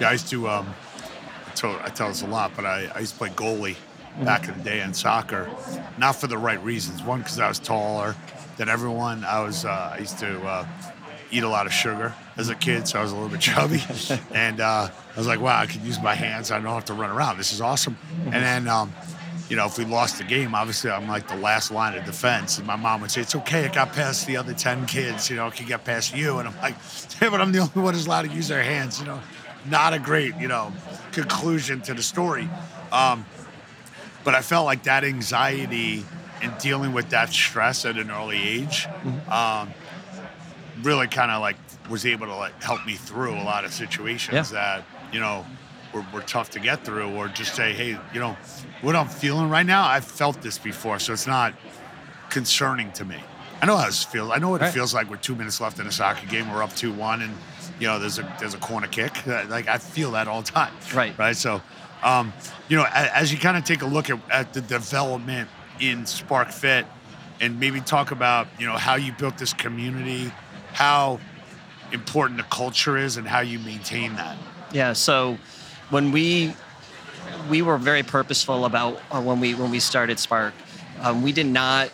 yeah. 0.00 0.08
I 0.08 0.12
used 0.12 0.28
to. 0.28 0.48
Um, 0.48 0.74
I, 1.46 1.52
tell, 1.52 1.80
I 1.82 1.88
tell 1.88 2.08
this 2.08 2.22
a 2.22 2.26
lot, 2.26 2.52
but 2.54 2.64
I, 2.64 2.90
I 2.94 3.00
used 3.00 3.12
to 3.12 3.18
play 3.18 3.28
goalie 3.30 3.76
back 4.24 4.48
in 4.48 4.56
the 4.56 4.64
day 4.64 4.80
in 4.82 4.94
soccer, 4.94 5.48
not 5.98 6.16
for 6.16 6.26
the 6.26 6.38
right 6.38 6.62
reasons. 6.62 7.02
One, 7.02 7.20
because 7.20 7.38
I 7.38 7.48
was 7.48 7.58
taller 7.58 8.14
than 8.56 8.68
everyone. 8.68 9.24
I 9.24 9.42
was. 9.42 9.64
Uh, 9.64 9.92
I 9.94 9.98
used 9.98 10.18
to 10.18 10.40
uh, 10.42 10.66
eat 11.30 11.42
a 11.42 11.48
lot 11.48 11.66
of 11.66 11.72
sugar 11.72 12.14
as 12.36 12.48
a 12.48 12.54
kid, 12.54 12.88
so 12.88 12.98
I 12.98 13.02
was 13.02 13.12
a 13.12 13.14
little 13.14 13.30
bit 13.30 13.40
chubby. 13.40 13.82
and 14.34 14.60
uh, 14.60 14.88
I 15.14 15.18
was 15.18 15.26
like, 15.26 15.40
wow, 15.40 15.58
I 15.58 15.66
can 15.66 15.84
use 15.84 16.00
my 16.00 16.14
hands. 16.14 16.50
I 16.50 16.58
don't 16.60 16.66
have 16.66 16.84
to 16.86 16.94
run 16.94 17.10
around. 17.10 17.38
This 17.38 17.52
is 17.52 17.60
awesome. 17.60 17.96
And 18.26 18.34
then. 18.34 18.68
Um, 18.68 18.92
you 19.50 19.56
know, 19.56 19.66
if 19.66 19.76
we 19.76 19.84
lost 19.84 20.18
the 20.18 20.24
game, 20.24 20.54
obviously 20.54 20.92
I'm 20.92 21.08
like 21.08 21.26
the 21.26 21.34
last 21.34 21.72
line 21.72 21.98
of 21.98 22.04
defense. 22.04 22.58
And 22.58 22.66
my 22.68 22.76
mom 22.76 23.00
would 23.00 23.10
say, 23.10 23.22
It's 23.22 23.34
okay, 23.34 23.64
it 23.64 23.72
got 23.72 23.92
past 23.92 24.28
the 24.28 24.36
other 24.36 24.54
10 24.54 24.86
kids, 24.86 25.28
you 25.28 25.34
know, 25.34 25.48
it 25.48 25.54
can 25.54 25.66
get 25.66 25.84
past 25.84 26.14
you. 26.14 26.38
And 26.38 26.48
I'm 26.48 26.56
like, 26.58 26.76
Yeah, 27.20 27.30
but 27.30 27.40
I'm 27.40 27.50
the 27.50 27.58
only 27.58 27.82
one 27.82 27.92
who's 27.92 28.06
allowed 28.06 28.22
to 28.22 28.28
use 28.28 28.46
their 28.46 28.62
hands, 28.62 29.00
you 29.00 29.06
know. 29.06 29.20
Not 29.68 29.92
a 29.94 29.98
great, 29.98 30.34
you 30.36 30.48
know, 30.48 30.72
conclusion 31.12 31.80
to 31.82 31.94
the 31.94 32.02
story. 32.02 32.48
Um, 32.92 33.24
but 34.24 34.34
I 34.34 34.42
felt 34.42 34.64
like 34.66 34.84
that 34.84 35.04
anxiety 35.04 36.04
and 36.42 36.56
dealing 36.58 36.92
with 36.92 37.10
that 37.10 37.30
stress 37.30 37.84
at 37.84 37.96
an 37.96 38.10
early 38.10 38.40
age 38.40 38.88
um, 39.30 39.72
really 40.82 41.06
kind 41.08 41.30
of 41.30 41.40
like 41.40 41.56
was 41.90 42.06
able 42.06 42.26
to 42.26 42.34
like 42.34 42.62
help 42.62 42.84
me 42.86 42.94
through 42.94 43.34
a 43.34 43.42
lot 43.42 43.64
of 43.64 43.72
situations 43.72 44.34
Yeah. 44.34 44.42
that, 44.80 44.84
you 45.12 45.20
know, 45.20 45.44
were, 45.92 46.04
were 46.14 46.20
tough 46.22 46.50
to 46.50 46.60
get 46.60 46.84
through, 46.84 47.10
or 47.16 47.28
just 47.28 47.54
say, 47.54 47.72
hey, 47.72 47.96
you 48.14 48.20
know, 48.20 48.36
what 48.80 48.94
I'm 48.94 49.08
feeling 49.08 49.50
right 49.50 49.66
now, 49.66 49.84
I've 49.86 50.04
felt 50.04 50.40
this 50.40 50.56
before, 50.56 50.98
so 51.00 51.12
it's 51.12 51.26
not 51.26 51.52
concerning 52.30 52.92
to 52.92 53.04
me. 53.04 53.16
I 53.60 53.66
know 53.66 53.76
how 53.76 53.86
this 53.86 54.04
feels. 54.04 54.30
I 54.30 54.38
know 54.38 54.50
what 54.50 54.60
Right. 54.60 54.68
it 54.68 54.72
feels 54.72 54.94
like 54.94 55.10
with 55.10 55.20
two 55.20 55.34
minutes 55.34 55.60
left 55.60 55.78
in 55.80 55.86
a 55.86 55.92
soccer 55.92 56.26
game. 56.26 56.50
We're 56.50 56.62
up 56.62 56.74
two 56.74 56.92
one, 56.92 57.22
and 57.22 57.34
you 57.80 57.86
know 57.86 57.98
there's 57.98 58.18
a 58.18 58.36
there's 58.38 58.54
a 58.54 58.58
corner 58.58 58.86
kick. 58.86 59.12
Like 59.26 59.68
I 59.68 59.78
feel 59.78 60.12
that 60.12 60.28
all 60.28 60.42
the 60.42 60.50
time. 60.50 60.72
Right. 60.94 61.16
Right. 61.18 61.36
So, 61.36 61.60
um, 62.02 62.32
you 62.68 62.76
know, 62.76 62.86
as 62.92 63.32
you 63.32 63.38
kind 63.38 63.56
of 63.56 63.64
take 63.64 63.82
a 63.82 63.86
look 63.86 64.10
at, 64.10 64.20
at 64.30 64.52
the 64.52 64.60
development 64.60 65.48
in 65.80 66.06
Spark 66.06 66.50
Fit, 66.50 66.86
and 67.40 67.58
maybe 67.58 67.80
talk 67.80 68.10
about 68.10 68.46
you 68.58 68.66
know 68.66 68.76
how 68.76 68.94
you 68.96 69.12
built 69.12 69.38
this 69.38 69.52
community, 69.52 70.30
how 70.72 71.18
important 71.92 72.36
the 72.36 72.44
culture 72.44 72.96
is, 72.96 73.16
and 73.16 73.26
how 73.26 73.40
you 73.40 73.58
maintain 73.58 74.14
that. 74.16 74.36
Yeah. 74.72 74.92
So 74.92 75.38
when 75.88 76.12
we 76.12 76.54
we 77.48 77.62
were 77.62 77.78
very 77.78 78.02
purposeful 78.02 78.64
about 78.66 79.00
uh, 79.10 79.20
when 79.20 79.40
we 79.40 79.54
when 79.54 79.70
we 79.70 79.80
started 79.80 80.18
Spark, 80.18 80.54
um, 81.00 81.22
we 81.22 81.32
did 81.32 81.46
not 81.46 81.90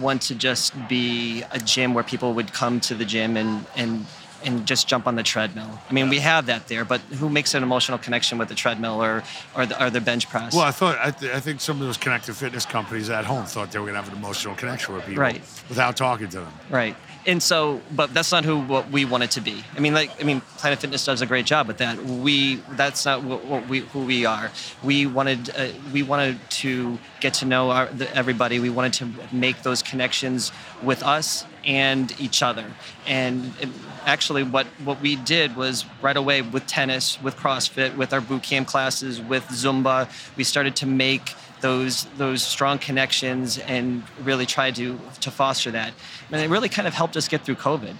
want 0.00 0.22
to 0.22 0.34
just 0.34 0.74
be 0.88 1.44
a 1.52 1.58
gym 1.58 1.94
where 1.94 2.02
people 2.02 2.32
would 2.34 2.52
come 2.52 2.80
to 2.80 2.94
the 2.94 3.04
gym 3.04 3.36
and 3.36 3.66
and 3.76 4.06
and 4.46 4.64
just 4.66 4.88
jump 4.88 5.06
on 5.06 5.16
the 5.16 5.22
treadmill. 5.22 5.78
I 5.90 5.92
mean, 5.92 6.08
we 6.08 6.20
have 6.20 6.46
that 6.46 6.68
there, 6.68 6.84
but 6.84 7.00
who 7.18 7.28
makes 7.28 7.52
an 7.54 7.62
emotional 7.62 7.98
connection 7.98 8.38
with 8.38 8.48
the 8.48 8.54
treadmill 8.54 9.02
or 9.02 9.22
or 9.54 9.66
the, 9.66 9.84
or 9.84 9.90
the 9.90 10.00
bench 10.00 10.28
press? 10.30 10.54
Well, 10.54 10.62
I 10.62 10.70
thought 10.70 10.96
I, 11.02 11.10
th- 11.10 11.32
I 11.32 11.40
think 11.40 11.60
some 11.60 11.80
of 11.80 11.86
those 11.86 11.96
connected 11.98 12.34
fitness 12.36 12.64
companies 12.64 13.10
at 13.10 13.24
home 13.24 13.44
thought 13.44 13.72
they 13.72 13.78
were 13.78 13.86
going 13.86 13.96
to 13.96 14.02
have 14.02 14.10
an 14.10 14.18
emotional 14.18 14.54
connection 14.54 14.94
with 14.94 15.04
people, 15.04 15.22
Right. 15.22 15.42
Without 15.68 15.96
talking 15.96 16.28
to 16.30 16.40
them. 16.40 16.52
Right. 16.70 16.96
And 17.26 17.42
so, 17.42 17.80
but 17.90 18.14
that's 18.14 18.30
not 18.30 18.44
who 18.44 18.60
what 18.60 18.88
we 18.92 19.04
want 19.04 19.24
it 19.24 19.32
to 19.32 19.40
be. 19.40 19.64
I 19.76 19.80
mean, 19.80 19.94
like, 19.94 20.10
I 20.20 20.24
mean, 20.24 20.42
Planet 20.58 20.78
Fitness 20.78 21.04
does 21.04 21.22
a 21.22 21.26
great 21.26 21.44
job 21.44 21.66
with 21.66 21.78
that. 21.78 22.00
We, 22.04 22.62
that's 22.76 23.04
not 23.04 23.24
what, 23.24 23.44
what 23.44 23.68
we, 23.68 23.80
who 23.80 24.04
we 24.04 24.24
are. 24.24 24.52
We 24.84 25.06
wanted, 25.06 25.50
uh, 25.50 25.70
we 25.92 26.04
wanted 26.04 26.38
to 26.50 26.98
get 27.18 27.34
to 27.34 27.44
know 27.44 27.70
our, 27.72 27.86
the, 27.86 28.14
everybody. 28.16 28.60
We 28.60 28.70
wanted 28.70 28.92
to 28.94 29.34
make 29.34 29.64
those 29.64 29.82
connections 29.82 30.52
with 30.84 31.02
us 31.02 31.44
and 31.64 32.14
each 32.20 32.44
other. 32.44 32.66
And 33.08 33.52
it, 33.60 33.70
actually, 34.06 34.44
what 34.44 34.66
what 34.84 35.00
we 35.00 35.16
did 35.16 35.56
was 35.56 35.84
right 36.00 36.16
away 36.16 36.40
with 36.40 36.66
tennis, 36.66 37.20
with 37.20 37.36
CrossFit, 37.36 37.96
with 37.96 38.12
our 38.12 38.20
boot 38.20 38.42
camp 38.42 38.68
classes, 38.68 39.20
with 39.20 39.44
Zumba, 39.48 40.08
we 40.36 40.44
started 40.44 40.76
to 40.76 40.86
make 40.86 41.34
those 41.60 42.04
those 42.16 42.42
strong 42.42 42.78
connections 42.78 43.58
and 43.58 44.04
really 44.22 44.46
try 44.46 44.70
to 44.70 44.98
to 45.20 45.30
foster 45.30 45.70
that. 45.72 45.92
And 46.30 46.40
it 46.40 46.48
really 46.48 46.68
kind 46.68 46.88
of 46.88 46.94
helped 46.94 47.16
us 47.16 47.28
get 47.28 47.44
through 47.44 47.56
COVID. 47.56 47.96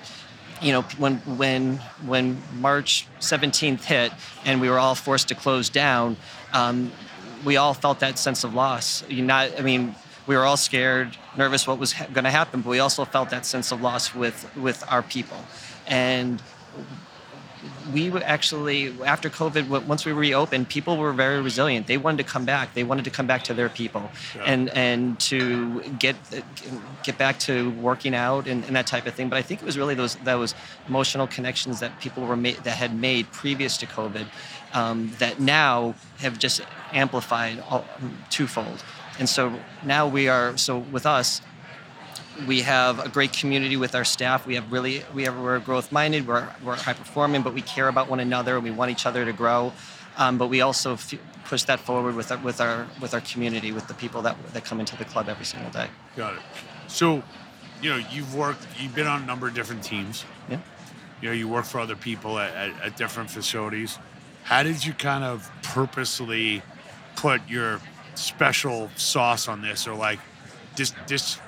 You 0.62 0.72
know, 0.72 0.82
when 0.98 1.16
when 1.36 1.78
when 2.06 2.42
March 2.54 3.06
17th 3.20 3.84
hit 3.84 4.12
and 4.44 4.60
we 4.60 4.70
were 4.70 4.78
all 4.78 4.94
forced 4.94 5.28
to 5.28 5.34
close 5.34 5.68
down, 5.68 6.16
um, 6.52 6.92
we 7.44 7.56
all 7.56 7.74
felt 7.74 8.00
that 8.00 8.18
sense 8.18 8.44
of 8.44 8.54
loss. 8.54 9.04
You 9.08 9.22
not, 9.22 9.58
I 9.58 9.62
mean, 9.62 9.94
we 10.26 10.36
were 10.36 10.44
all 10.44 10.56
scared, 10.56 11.16
nervous 11.36 11.66
what 11.66 11.78
was 11.78 11.92
ha- 11.92 12.06
going 12.12 12.24
to 12.24 12.30
happen, 12.30 12.62
but 12.62 12.70
we 12.70 12.80
also 12.80 13.04
felt 13.04 13.30
that 13.30 13.46
sense 13.46 13.72
of 13.72 13.80
loss 13.80 14.14
with 14.14 14.50
with 14.56 14.82
our 14.88 15.02
people, 15.02 15.38
and 15.86 16.42
we 17.92 18.10
were 18.10 18.22
actually 18.24 18.94
after 19.04 19.30
COVID. 19.30 19.86
Once 19.86 20.04
we 20.04 20.12
reopened, 20.12 20.68
people 20.68 20.96
were 20.96 21.12
very 21.12 21.40
resilient. 21.40 21.86
They 21.86 21.96
wanted 21.96 22.18
to 22.18 22.30
come 22.30 22.44
back. 22.44 22.74
They 22.74 22.84
wanted 22.84 23.04
to 23.04 23.10
come 23.10 23.26
back 23.26 23.44
to 23.44 23.54
their 23.54 23.68
people, 23.68 24.10
and 24.44 24.68
and 24.70 25.18
to 25.20 25.82
get 25.98 26.16
get 27.02 27.18
back 27.18 27.38
to 27.40 27.70
working 27.70 28.14
out 28.14 28.46
and, 28.46 28.64
and 28.64 28.76
that 28.76 28.86
type 28.86 29.06
of 29.06 29.14
thing. 29.14 29.28
But 29.28 29.38
I 29.38 29.42
think 29.42 29.62
it 29.62 29.66
was 29.66 29.78
really 29.78 29.94
those 29.94 30.16
those 30.16 30.54
emotional 30.88 31.26
connections 31.26 31.80
that 31.80 31.98
people 32.00 32.26
were 32.26 32.36
made 32.36 32.56
that 32.64 32.76
had 32.76 32.94
made 32.94 33.30
previous 33.32 33.76
to 33.78 33.86
COVID, 33.86 34.26
um, 34.72 35.12
that 35.18 35.40
now 35.40 35.94
have 36.18 36.38
just 36.38 36.62
amplified 36.92 37.62
all, 37.68 37.84
twofold. 38.30 38.82
And 39.18 39.28
so 39.28 39.58
now 39.84 40.06
we 40.06 40.28
are 40.28 40.56
so 40.56 40.78
with 40.78 41.06
us 41.06 41.40
we 42.46 42.62
have 42.62 43.04
a 43.04 43.08
great 43.08 43.32
community 43.32 43.76
with 43.76 43.94
our 43.94 44.04
staff. 44.04 44.46
We 44.46 44.54
have 44.56 44.70
really, 44.70 45.04
we 45.14 45.24
have, 45.24 45.38
we're 45.38 45.58
growth 45.58 45.90
minded, 45.92 46.26
we're, 46.26 46.48
we're 46.62 46.76
high 46.76 46.92
performing, 46.92 47.42
but 47.42 47.54
we 47.54 47.62
care 47.62 47.88
about 47.88 48.10
one 48.10 48.20
another 48.20 48.56
and 48.56 48.64
we 48.64 48.70
want 48.70 48.90
each 48.90 49.06
other 49.06 49.24
to 49.24 49.32
grow. 49.32 49.72
Um, 50.18 50.38
but 50.38 50.48
we 50.48 50.60
also 50.60 50.94
f- 50.94 51.14
push 51.44 51.64
that 51.64 51.78
forward 51.80 52.14
with 52.14 52.32
our, 52.32 52.38
with 52.38 52.60
our 52.60 52.86
with 53.00 53.12
our 53.12 53.20
community, 53.20 53.70
with 53.72 53.86
the 53.86 53.94
people 53.94 54.22
that 54.22 54.36
that 54.54 54.64
come 54.64 54.80
into 54.80 54.96
the 54.96 55.04
club 55.04 55.28
every 55.28 55.44
single 55.44 55.70
day. 55.70 55.88
Got 56.16 56.34
it. 56.34 56.42
So, 56.88 57.22
you 57.82 57.90
know, 57.90 58.02
you've 58.10 58.34
worked, 58.34 58.66
you've 58.80 58.94
been 58.94 59.06
on 59.06 59.22
a 59.22 59.26
number 59.26 59.46
of 59.46 59.54
different 59.54 59.84
teams. 59.84 60.24
Yeah. 60.48 60.60
You 61.20 61.28
know, 61.28 61.34
you 61.34 61.48
work 61.48 61.66
for 61.66 61.80
other 61.80 61.96
people 61.96 62.38
at, 62.38 62.54
at, 62.54 62.82
at 62.82 62.96
different 62.96 63.30
facilities. 63.30 63.98
How 64.44 64.62
did 64.62 64.84
you 64.84 64.94
kind 64.94 65.22
of 65.22 65.50
purposely 65.62 66.62
put 67.16 67.46
your 67.48 67.80
special 68.14 68.90
sauce 68.96 69.48
on 69.48 69.60
this, 69.60 69.86
or 69.86 69.94
like 69.94 70.20
this? 70.76 70.94
This 71.06 71.38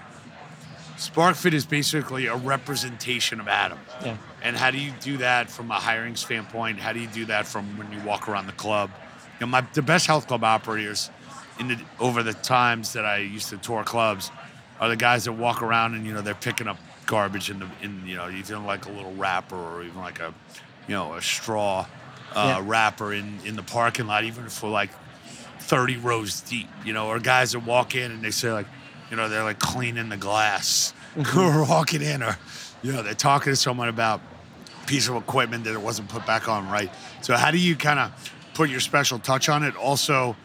SparkFit 0.99 1.53
is 1.55 1.65
basically 1.65 2.27
a 2.27 2.37
representation 2.37 3.41
of 3.41 3.49
Adam. 3.49 3.79
Yeah. 4.05 4.17
And 4.43 4.57
how 4.57 4.71
do 4.71 4.79
you 4.79 4.93
do 5.01 5.19
that 5.19 5.51
from 5.51 5.71
a 5.71 5.75
hiring 5.75 6.17
standpoint? 6.17 6.79
How 6.81 6.93
do 6.93 7.01
you 7.01 7.07
do 7.07 7.25
that 7.27 7.47
from 7.47 7.79
when 7.79 7.91
you 7.93 8.01
walk 8.07 8.29
around 8.29 8.47
the 8.47 8.53
club? 8.53 8.91
You 9.41 9.47
know, 9.47 9.51
my 9.51 9.61
the 9.75 9.83
best 9.83 10.07
health 10.07 10.27
club 10.27 10.43
operators 10.43 11.11
in 11.61 11.69
the 11.69 11.79
over 12.01 12.23
the 12.23 12.35
times 12.35 12.93
that 12.95 13.05
I 13.05 13.19
used 13.19 13.49
to 13.51 13.57
tour 13.59 13.85
clubs 13.85 14.31
are 14.81 14.89
the 14.89 14.97
guys 14.97 15.25
that 15.25 15.33
walk 15.33 15.63
around 15.63 15.95
and 15.95 16.05
you 16.07 16.13
know 16.13 16.21
they're 16.21 16.35
picking 16.35 16.67
up 16.69 16.79
garbage 17.07 17.49
in 17.49 17.59
the 17.61 17.69
in 17.83 18.03
you 18.07 18.17
know 18.17 18.29
even 18.31 18.65
like 18.67 18.87
a 18.87 18.91
little 18.91 19.15
wrapper 19.15 19.57
or 19.57 19.83
even 19.83 19.97
like 19.99 20.21
a 20.21 20.35
you 20.89 20.95
know 20.95 21.15
a 21.15 21.23
straw 21.23 21.87
uh, 22.35 22.57
Yeah. 22.61 22.65
wrapper 22.65 23.13
in 23.13 23.39
in 23.45 23.57
the 23.57 23.63
parking 23.63 24.07
lot 24.07 24.25
even 24.25 24.49
for 24.49 24.69
like 24.69 24.91
30 25.61 25.97
rows 25.99 26.41
deep 26.43 26.69
you 26.85 26.93
know 26.93 27.09
or 27.09 27.19
guys 27.19 27.53
that 27.53 27.61
walk 27.61 27.95
in 27.95 28.11
and 28.13 28.23
they 28.23 28.31
say 28.31 28.53
like 28.53 28.67
you 29.11 29.17
know 29.17 29.29
they're 29.29 29.45
like 29.45 29.59
cleaning 29.59 30.09
the 30.09 30.17
glass 30.17 30.93
or 31.37 31.65
walking 31.65 32.03
in 32.03 32.23
or 32.23 32.37
you 32.83 32.93
know 32.93 33.03
they're 33.03 33.15
talking 33.15 33.53
to 33.53 33.57
someone 33.57 33.89
about 33.89 34.21
a 34.83 34.87
piece 34.87 35.09
of 35.09 35.17
equipment 35.17 35.65
that 35.65 35.75
it 35.75 35.81
wasn't 35.81 36.09
put 36.09 36.25
back 36.27 36.49
on 36.49 36.69
right. 36.71 36.91
So 37.23 37.37
how 37.37 37.51
do 37.51 37.59
you 37.59 37.77
kind 37.77 37.99
of 37.99 38.33
put 38.55 38.71
your 38.71 38.81
special 38.81 39.19
touch 39.19 39.49
on 39.49 39.63
it? 39.63 39.77
Also, 39.77 40.37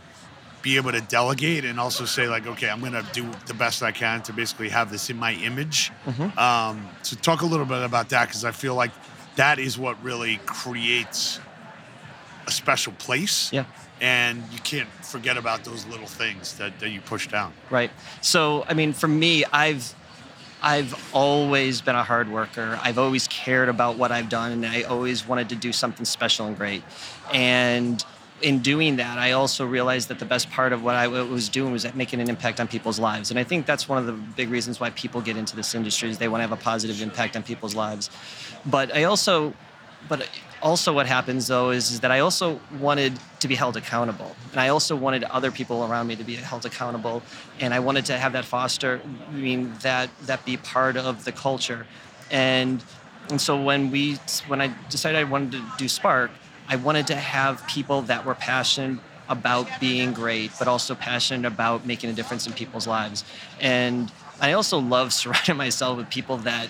be 0.62 0.78
able 0.78 0.92
to 0.94 1.02
delegate 1.02 1.66
and 1.66 1.80
also 1.80 2.06
say 2.06 2.28
like, 2.28 2.48
okay, 2.48 2.70
I'm 2.70 2.80
gonna 2.80 3.06
do 3.12 3.30
the 3.48 3.54
best 3.54 3.84
I 3.84 3.92
can 3.92 4.22
to 4.24 4.34
basically 4.34 4.70
have 4.70 4.90
this 4.92 5.10
in 5.10 5.18
my 5.18 5.34
image. 5.34 5.92
Um, 6.38 6.88
so 7.02 7.16
talk 7.18 7.42
a 7.42 7.46
little 7.46 7.66
bit 7.66 7.84
about 7.84 8.10
that 8.10 8.28
because 8.28 8.46
I 8.46 8.52
feel 8.52 8.74
like 8.74 8.92
that 9.36 9.60
is 9.60 9.78
what 9.78 10.02
really 10.04 10.38
creates 10.46 11.40
a 12.48 12.52
special 12.52 12.94
place. 12.94 13.52
Yeah. 13.52 13.66
And 14.02 14.44
you 14.52 14.60
can't 14.60 14.90
forget 15.04 15.38
about 15.38 15.64
those 15.64 15.86
little 15.86 16.08
things 16.08 16.58
that, 16.58 16.80
that 16.80 16.90
you 16.90 17.00
push 17.02 17.28
down. 17.28 17.54
Right. 17.70 17.92
So, 18.22 18.66
I 18.68 18.74
mean, 18.74 18.94
for 18.94 19.08
me, 19.08 19.46
I've 19.46 19.96
I've 20.62 20.96
always 21.14 21.82
been 21.82 21.96
a 21.96 22.04
hard 22.04 22.32
worker. 22.32 22.80
I've 22.82 22.98
always 22.98 23.28
cared 23.28 23.68
about 23.68 23.98
what 23.98 24.14
I've 24.14 24.30
done, 24.30 24.54
and 24.54 24.66
I 24.66 24.84
always 24.84 25.28
wanted 25.28 25.50
to 25.50 25.56
do 25.56 25.74
something 25.74 26.06
special 26.06 26.48
and 26.48 26.58
great. 26.58 26.84
And 27.34 28.04
in 28.42 28.60
doing 28.60 28.96
that, 28.96 29.18
I 29.18 29.34
also 29.34 29.66
realized 29.66 30.08
that 30.08 30.20
the 30.20 30.26
best 30.26 30.50
part 30.52 30.72
of 30.72 30.82
what 30.82 30.96
I 30.96 31.08
was 31.08 31.50
doing 31.50 31.74
was 31.74 31.92
making 31.94 32.22
an 32.22 32.30
impact 32.30 32.62
on 32.62 32.70
people's 32.70 32.98
lives. 32.98 33.30
And 33.30 33.38
I 33.38 33.44
think 33.44 33.66
that's 33.66 33.90
one 33.90 33.98
of 33.98 34.06
the 34.06 34.14
big 34.14 34.50
reasons 34.50 34.80
why 34.80 34.90
people 34.92 35.20
get 35.20 35.36
into 35.36 35.56
this 35.56 35.76
industry 35.76 36.10
is 36.10 36.18
they 36.18 36.30
want 36.30 36.40
to 36.40 36.48
have 36.48 36.58
a 36.58 36.62
positive 36.62 37.02
impact 37.02 37.36
on 37.36 37.44
people's 37.44 37.76
lives. 37.76 38.10
But 38.66 38.96
I 38.96 39.04
also 39.04 39.54
but 40.08 40.28
also 40.62 40.94
what 40.94 41.06
happens 41.06 41.48
though 41.48 41.72
is, 41.72 41.92
is 41.92 42.00
that 42.00 42.12
I 42.12 42.20
also 42.20 42.60
wanted 42.80 43.20
to 43.40 43.48
be 43.48 43.56
held 43.56 43.78
accountable, 43.78 44.36
and 44.52 44.60
I 44.60 44.70
also 44.70 44.96
wanted 44.96 45.24
other 45.26 45.52
people 45.52 45.84
around 45.84 46.08
me 46.08 46.16
to 46.16 46.24
be 46.24 46.36
held 46.36 46.66
accountable, 46.66 47.22
and 47.60 47.74
I 47.74 47.80
wanted 47.80 48.06
to 48.06 48.18
have 48.18 48.34
that 48.34 48.46
foster, 48.46 49.02
I 49.30 49.32
mean 49.32 49.74
that 49.82 50.10
that 50.24 50.46
be 50.46 50.58
part 50.58 50.98
of 50.98 51.26
the 51.26 51.32
culture, 51.32 51.86
and 52.32 52.84
and 53.30 53.40
so 53.40 53.62
when 53.62 53.92
we 53.92 54.18
when 54.48 54.62
I 54.62 54.74
decided 54.90 55.20
I 55.20 55.24
wanted 55.26 55.54
to 55.54 55.64
do 55.78 55.88
Spark, 55.88 56.32
I 56.68 56.76
wanted 56.78 57.08
to 57.08 57.16
have 57.16 57.66
people 57.68 58.02
that 58.04 58.26
were 58.26 58.36
passionate 58.36 59.00
about 59.30 59.68
being 59.80 60.12
great, 60.12 60.52
but 60.60 60.68
also 60.68 60.96
passionate 60.96 61.48
about 61.48 61.86
making 61.86 62.10
a 62.10 62.14
difference 62.14 62.46
in 62.46 62.54
people's 62.54 62.88
lives, 62.88 63.24
and 63.60 64.12
I 64.40 64.54
also 64.54 64.78
love 64.80 65.14
surrounding 65.22 65.58
myself 65.58 65.98
with 65.98 66.10
people 66.10 66.38
that 66.38 66.70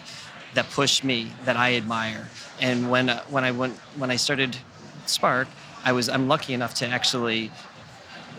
that 0.54 0.70
push 0.72 1.04
me, 1.04 1.32
that 1.46 1.58
I 1.58 1.76
admire. 1.76 2.30
And 2.60 2.90
when 2.90 3.10
uh, 3.10 3.24
when 3.30 3.44
I 3.44 3.52
went 3.52 3.78
when 3.98 4.12
I 4.12 4.16
started 4.16 4.58
Spark, 5.06 5.48
I 5.84 5.92
was 5.92 6.10
I'm 6.10 6.28
lucky 6.28 6.54
enough 6.54 6.74
to 6.76 6.88
actually 6.88 7.52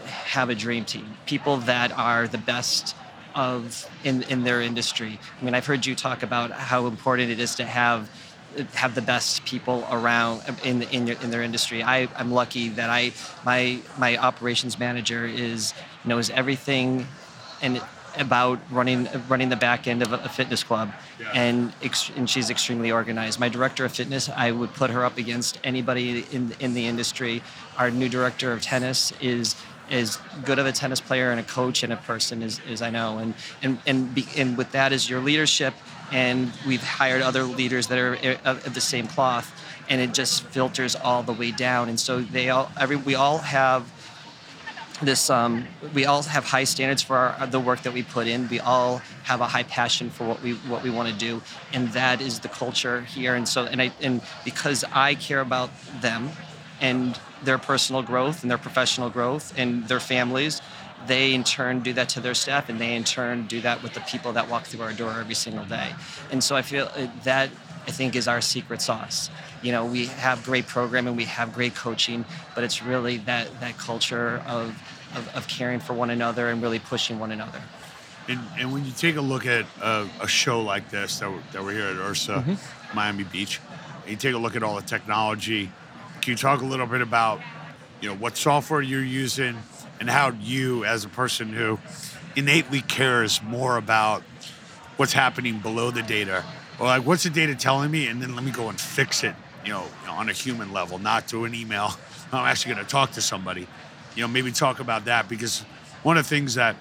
have 0.07 0.51
a 0.51 0.55
dream 0.55 0.85
team, 0.85 1.17
people 1.27 1.59
that 1.59 1.93
are 1.93 2.27
the 2.29 2.39
best 2.39 2.97
of 3.35 3.89
in 4.05 4.23
in 4.25 4.45
their 4.45 4.61
industry. 4.61 5.19
I 5.41 5.45
mean, 5.45 5.55
I've 5.55 5.67
heard 5.67 5.87
you 5.87 5.95
talk 5.95 6.23
about 6.23 6.51
how 6.51 6.87
important 6.87 7.31
it 7.31 7.41
is 7.41 7.55
to 7.57 7.65
have 7.65 8.11
have 8.75 8.95
the 8.95 9.03
best 9.03 9.45
people 9.45 9.87
around 9.91 10.43
in 10.63 10.83
in, 10.83 11.09
in 11.09 11.31
their 11.31 11.43
industry. 11.43 11.83
I 11.83 12.09
I'm 12.17 12.31
lucky 12.31 12.69
that 12.71 12.91
I 12.91 13.13
my 13.45 13.81
my 13.99 14.17
operations 14.17 14.79
manager 14.79 15.27
is 15.27 15.75
knows 16.05 16.31
everything 16.31 17.07
and 17.63 17.83
about 18.17 18.59
running 18.71 19.09
running 19.29 19.49
the 19.49 19.57
back 19.57 19.87
end 19.87 20.03
of 20.03 20.13
a, 20.13 20.29
fitness 20.29 20.63
club, 20.63 20.93
Yeah. 21.19 21.31
and 21.35 21.73
ex- 21.83 22.11
and 22.17 22.29
she's 22.29 22.51
extremely 22.51 22.91
organized. 22.91 23.39
My 23.41 23.49
director 23.49 23.85
of 23.85 23.93
fitness, 23.93 24.29
I 24.29 24.51
would 24.51 24.73
put 24.75 24.91
her 24.91 25.05
up 25.05 25.19
against 25.19 25.59
anybody 25.65 26.25
in 26.33 26.55
in 26.61 26.75
the 26.75 26.87
industry. 26.87 27.43
Our 27.79 27.91
new 27.91 28.09
director 28.09 28.53
of 28.53 28.63
tennis 28.63 29.13
is 29.21 29.57
as 29.91 30.19
good 30.45 30.59
of 30.59 30.65
a 30.67 30.73
tennis 30.73 31.01
player 31.01 31.31
and 31.31 31.39
a 31.39 31.43
coach 31.43 31.83
and 31.83 31.93
a 31.93 31.97
person 31.97 32.43
as, 32.43 32.61
as 32.71 32.81
I 32.83 32.91
know, 32.91 33.19
and 33.19 33.35
and 33.63 33.79
and 33.87 34.15
be, 34.15 34.27
and 34.37 34.57
with 34.57 34.73
that 34.73 34.93
is 34.93 35.09
your 35.11 35.21
leadership, 35.21 35.75
and 36.13 36.53
we've 36.67 36.83
hired 36.83 37.23
other 37.23 37.43
leaders 37.45 37.87
that 37.89 37.99
are 37.99 38.17
eh, 38.23 38.37
of 38.45 38.67
of 38.67 38.75
the 38.75 38.81
same 38.81 39.07
cloth, 39.07 39.53
and 39.89 40.01
it 40.01 40.15
just 40.15 40.43
filters 40.45 40.97
all 40.97 41.23
the 41.23 41.33
way 41.35 41.51
down, 41.51 41.89
and 41.89 42.01
so 42.01 42.21
they 42.21 42.49
all 42.51 42.71
every 42.81 42.97
we 42.97 43.15
all 43.15 43.39
have 43.39 43.83
this 45.03 45.29
um, 45.29 45.67
we 45.93 46.07
all 46.07 46.23
have 46.23 46.45
high 46.45 46.65
standards 46.65 47.03
for 47.03 47.17
our, 47.17 47.47
the 47.47 47.61
work 47.61 47.83
that 47.83 47.93
we 47.93 48.03
put 48.03 48.27
in. 48.27 48.49
We 48.49 48.61
all 48.61 48.99
have 49.25 49.41
a 49.41 49.47
high 49.47 49.65
passion 49.65 50.11
for 50.11 50.25
what 50.27 50.43
we 50.43 50.53
what 50.53 50.83
we 50.83 50.91
want 50.91 51.09
to 51.09 51.15
do 51.15 51.43
and 51.73 51.89
that 51.89 52.21
is 52.21 52.41
the 52.41 52.49
culture 52.49 53.03
here. 53.03 53.35
And 53.35 53.49
so 53.49 53.65
and 53.65 53.83
I 53.83 53.93
and 54.01 54.23
because 54.45 54.85
I 54.93 55.15
care 55.15 55.41
about 55.41 55.71
them 56.01 56.31
and 56.81 57.19
their 57.43 57.59
personal 57.59 58.03
growth 58.03 58.43
and 58.43 58.51
their 58.51 58.59
professional 58.59 59.11
growth 59.11 59.53
and 59.57 59.87
their 59.89 60.01
families 60.01 60.61
they 61.07 61.35
in 61.35 61.45
turn 61.45 61.81
do 61.81 61.93
that 61.93 62.09
to 62.11 62.21
their 62.21 62.35
staff 62.35 62.69
and 62.69 62.81
they 62.81 62.95
in 62.95 63.05
turn 63.05 63.47
do 63.47 63.61
that 63.61 63.83
with 63.83 63.95
the 63.95 64.01
people 64.01 64.33
that 64.33 64.49
walk 64.49 64.65
through 64.65 64.83
our 64.83 64.93
door 64.93 65.13
every 65.19 65.35
single 65.35 65.65
day. 65.65 65.93
And 66.31 66.43
so 66.43 66.57
I 66.57 66.63
feel 66.63 66.91
uh, 66.95 67.09
that 67.25 67.51
I 67.87 67.91
think 67.91 68.17
is 68.17 68.29
our 68.29 68.41
secret 68.41 68.81
sauce. 68.81 69.31
You 69.63 69.73
know, 69.73 69.85
we 69.85 70.07
have 70.07 70.45
great 70.45 70.67
programming, 70.67 71.17
we 71.17 71.25
have 71.25 71.53
great 71.53 71.75
coaching, 71.75 72.25
but 72.55 72.65
it's 72.65 72.83
really 72.83 73.19
that 73.19 73.61
that 73.61 73.77
culture 73.77 74.43
of 74.47 74.75
of, 75.15 75.37
of 75.37 75.49
caring 75.49 75.81
for 75.81 75.95
one 75.95 76.11
another 76.11 76.49
and 76.49 76.63
really 76.63 76.79
pushing 76.79 77.19
one 77.19 77.33
another. 77.33 77.61
And, 78.29 78.41
and 78.59 78.73
when 78.73 78.85
you 78.85 78.93
take 78.93 79.17
a 79.17 79.21
look 79.21 79.47
at 79.47 79.67
a, 79.83 80.09
a 80.21 80.29
show 80.29 80.63
like 80.63 80.91
this 80.91 81.19
that 81.19 81.31
we're, 81.31 81.43
that 81.53 81.63
we're 81.63 81.73
here 81.73 81.87
at 81.89 81.97
IHRSA, 81.97 82.43
mm-hmm. 82.43 82.97
Miami 82.97 83.25
Beach, 83.25 83.61
and 84.03 84.11
you 84.11 84.17
take 84.17 84.35
a 84.35 84.39
look 84.39 84.57
at 84.57 84.63
all 84.63 84.77
the 84.77 84.83
technology, 84.83 85.71
can 86.21 86.31
you 86.31 86.37
talk 86.37 86.63
a 86.63 86.65
little 86.65 86.87
bit 86.87 87.03
about, 87.03 87.41
you 88.01 88.09
know, 88.09 88.15
what 88.15 88.37
software 88.37 88.81
you're 88.81 89.05
using 89.05 89.59
and 90.01 90.09
how 90.09 90.31
you, 90.41 90.85
as 90.85 91.05
a 91.05 91.09
person 91.09 91.53
who 91.53 91.79
innately 92.35 92.81
cares 92.81 93.43
more 93.43 93.77
about 93.77 94.23
what's 94.97 95.13
happening 95.13 95.59
below 95.59 95.91
the 95.91 96.03
data, 96.03 96.45
or 96.79 96.87
like 96.87 97.05
what's 97.07 97.23
the 97.25 97.31
data 97.31 97.55
telling 97.55 97.91
me, 97.91 98.07
and 98.09 98.21
then 98.23 98.35
let 98.35 98.45
me 98.45 98.51
go 98.51 98.69
and 98.69 98.81
fix 98.81 99.23
it, 99.25 99.35
you 99.65 99.73
know, 99.73 99.85
you 100.03 100.07
know, 100.09 100.15
on 100.15 100.29
a 100.29 100.33
human 100.33 100.73
level, 100.73 100.99
not 100.99 101.25
through 101.29 101.45
an 101.45 101.55
email. 101.55 101.91
I'm 102.33 102.47
actually 102.47 102.75
going 102.75 102.85
to 102.87 102.91
talk 102.91 103.13
to 103.13 103.21
somebody. 103.23 103.67
You 104.17 104.23
know, 104.23 104.29
maybe 104.29 104.51
talk 104.53 104.81
about 104.81 105.05
that 105.07 105.29
because 105.29 105.61
one 106.03 106.17
of 106.19 106.25
the 106.25 106.29
things 106.29 106.55
that 106.55 106.77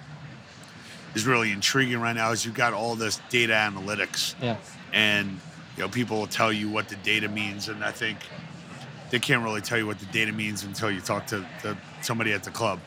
is 1.14 1.26
really 1.26 1.52
intriguing 1.52 2.00
right 2.00 2.14
now 2.14 2.32
is 2.32 2.44
you've 2.44 2.54
got 2.54 2.72
all 2.72 2.94
this 2.96 3.20
data 3.30 3.52
analytics 3.52 4.34
Yeah. 4.42 4.56
and 4.92 5.38
you 5.76 5.82
know 5.84 5.88
people 5.88 6.18
will 6.18 6.26
tell 6.26 6.52
you 6.52 6.68
what 6.68 6.88
the 6.88 6.96
data 6.96 7.28
means 7.28 7.68
and 7.68 7.84
i 7.84 7.92
think 7.92 8.18
they 9.10 9.20
can't 9.20 9.44
really 9.44 9.60
tell 9.60 9.78
you 9.78 9.86
what 9.86 10.00
the 10.00 10.06
data 10.06 10.32
means 10.32 10.64
until 10.64 10.90
you 10.90 11.00
talk 11.00 11.26
to, 11.28 11.46
to 11.62 11.76
somebody 12.02 12.32
at 12.32 12.42
the 12.42 12.50
club 12.50 12.80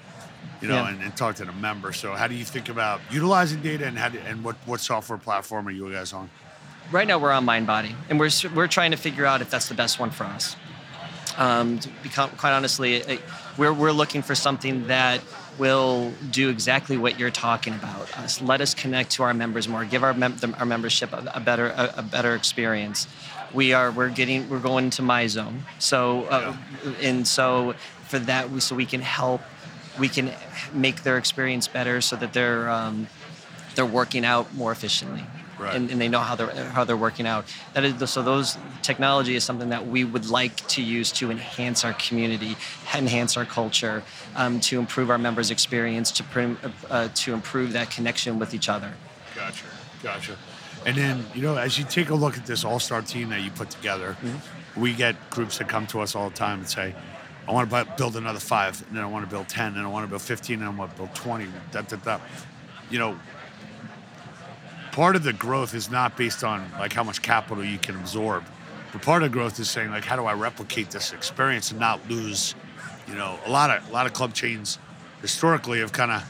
you 0.61 0.67
know 0.67 0.75
Yeah. 0.75 0.89
and, 0.89 1.01
and 1.01 1.15
talk 1.15 1.35
to 1.37 1.45
the 1.45 1.53
member 1.53 1.93
so 1.93 2.13
how 2.15 2.27
do 2.27 2.35
you 2.35 2.43
think 2.43 2.67
about 2.67 2.99
utilizing 3.09 3.61
data 3.61 3.85
and 3.87 3.97
how 3.97 4.09
do, 4.09 4.19
and 4.19 4.43
what, 4.43 4.57
what 4.65 4.81
software 4.81 5.17
platform 5.17 5.65
are 5.67 5.71
you 5.71 5.89
guys 5.91 6.11
on 6.11 6.29
Right 6.89 7.05
now 7.05 7.19
we're 7.19 7.33
on 7.33 7.45
MindBody, 7.45 7.93
and 8.09 8.17
we're 8.17 8.29
we're 8.55 8.67
trying 8.67 8.91
to 8.91 8.97
figure 8.97 9.25
out 9.25 9.41
if 9.41 9.49
that's 9.49 9.67
the 9.67 9.75
best 9.75 9.99
one 9.99 10.09
for 10.09 10.23
us. 10.23 10.55
Um, 11.37 11.79
to 11.79 11.89
become 12.01 12.29
quite 12.31 12.53
honestly, 12.53 13.19
we're 13.57 13.73
we're 13.73 13.91
looking 13.91 14.21
for 14.21 14.35
something 14.35 14.87
that 14.87 15.21
will 15.59 16.13
do 16.31 16.49
exactly 16.49 16.95
what 16.95 17.19
you're 17.19 17.29
talking 17.29 17.73
about. 17.73 18.17
Us, 18.17 18.41
let 18.41 18.61
us 18.61 18.73
connect 18.73 19.11
to 19.11 19.23
our 19.23 19.33
members 19.33 19.67
more, 19.67 19.83
give 19.83 20.01
our 20.01 20.13
mem- 20.13 20.37
our 20.57 20.65
membership 20.65 21.11
a, 21.11 21.29
a 21.35 21.41
better 21.41 21.67
a, 21.67 21.95
a 21.97 22.03
better 22.03 22.35
experience. 22.35 23.05
We 23.53 23.73
are 23.73 23.91
we're 23.91 24.09
getting 24.09 24.47
we're 24.47 24.59
going 24.59 24.89
to 24.91 25.01
Myzone. 25.01 25.59
So 25.79 26.23
uh, 26.23 26.55
and 27.01 27.27
so 27.27 27.73
for 28.07 28.19
that 28.19 28.49
we 28.49 28.61
so 28.61 28.75
we 28.75 28.85
can 28.85 29.01
help 29.01 29.41
we 29.99 30.07
can 30.07 30.31
make 30.71 31.03
their 31.03 31.17
experience 31.17 31.67
better 31.67 31.99
so 31.99 32.15
that 32.15 32.31
they're 32.31 32.69
um, 32.69 33.07
they're 33.75 33.85
working 33.85 34.23
out 34.23 34.53
more 34.55 34.71
efficiently 34.71 35.25
Right. 35.59 35.75
and, 35.75 35.89
and 35.89 35.99
they 35.99 36.07
know 36.07 36.19
how 36.19 36.35
they're 36.35 36.53
how 36.65 36.83
they're 36.83 36.95
working 36.95 37.25
out 37.25 37.45
that 37.73 37.83
is 37.83 38.09
so 38.09 38.21
those 38.21 38.57
technology 38.83 39.35
is 39.35 39.43
something 39.43 39.69
that 39.69 39.87
we 39.87 40.03
would 40.03 40.29
like 40.29 40.55
to 40.67 40.83
use 40.83 41.11
to 41.13 41.31
enhance 41.31 41.83
our 41.83 41.93
community 41.93 42.55
enhance 42.95 43.37
our 43.37 43.45
culture 43.45 44.03
um, 44.35 44.59
to 44.61 44.77
improve 44.77 45.09
our 45.09 45.17
members 45.17 45.49
experience 45.49 46.11
to 46.11 46.23
prim, 46.23 46.59
uh, 46.89 47.09
to 47.15 47.33
improve 47.33 47.73
that 47.73 47.89
connection 47.89 48.37
with 48.37 48.53
each 48.53 48.69
other 48.69 48.93
Gotcha, 49.35 49.65
gotcha. 50.01 50.35
And 50.85 50.95
then 50.95 51.25
you 51.35 51.41
know, 51.41 51.55
as 51.57 51.77
you 51.77 51.85
take 51.85 52.09
a 52.09 52.15
look 52.15 52.37
at 52.37 52.45
this 52.45 52.63
all-star 52.63 53.01
team 53.01 53.29
that 53.29 53.41
you 53.41 53.51
put 53.51 53.69
together, 53.69 54.15
we 54.75 54.93
get 54.93 55.15
groups 55.29 55.57
that 55.57 55.67
come 55.67 55.85
to 55.87 55.99
us 55.99 56.15
all 56.15 56.29
the 56.29 56.35
time 56.35 56.59
and 56.59 56.69
say, 56.69 56.95
"I 57.47 57.51
want 57.51 57.69
to 57.69 57.85
build 57.97 58.15
another 58.15 58.39
five, 58.39 58.83
and 58.87 58.97
then 58.97 59.03
I 59.03 59.07
want 59.07 59.25
to 59.25 59.29
build 59.29 59.47
ten, 59.49 59.75
and 59.75 59.85
I 59.85 59.87
want 59.87 60.05
to 60.05 60.09
build 60.09 60.21
fifteen, 60.21 60.59
and 60.59 60.65
I 60.65 60.69
want 60.69 60.91
to 60.91 60.97
build 60.97 61.13
twenty. 61.13 61.47
Da, 61.71 61.81
da, 61.81 61.97
da. 61.97 62.19
You 62.89 62.99
know, 62.99 63.19
part 64.97 65.15
of 65.15 65.21
the 65.21 65.31
growth 65.31 65.75
is 65.75 65.91
not 65.91 66.17
based 66.17 66.43
on 66.43 66.67
like 66.79 66.91
how 66.91 67.03
much 67.03 67.21
capital 67.21 67.63
you 67.63 67.77
can 67.77 67.95
absorb, 67.95 68.43
but 68.91 68.99
part 69.03 69.21
of 69.21 69.31
growth 69.31 69.59
is 69.59 69.69
saying 69.69 69.91
like, 69.91 70.03
how 70.03 70.15
do 70.15 70.25
I 70.25 70.33
replicate 70.33 70.89
this 70.89 71.13
experience 71.13 71.69
and 71.69 71.79
not 71.79 72.09
lose? 72.09 72.55
You 73.07 73.13
know, 73.13 73.39
a 73.45 73.51
lot 73.51 73.69
of 73.69 73.87
a 73.87 73.93
lot 73.93 74.07
of 74.07 74.13
club 74.13 74.33
chains 74.33 74.79
historically 75.21 75.81
have 75.81 75.91
kind 75.91 76.09
of 76.09 76.23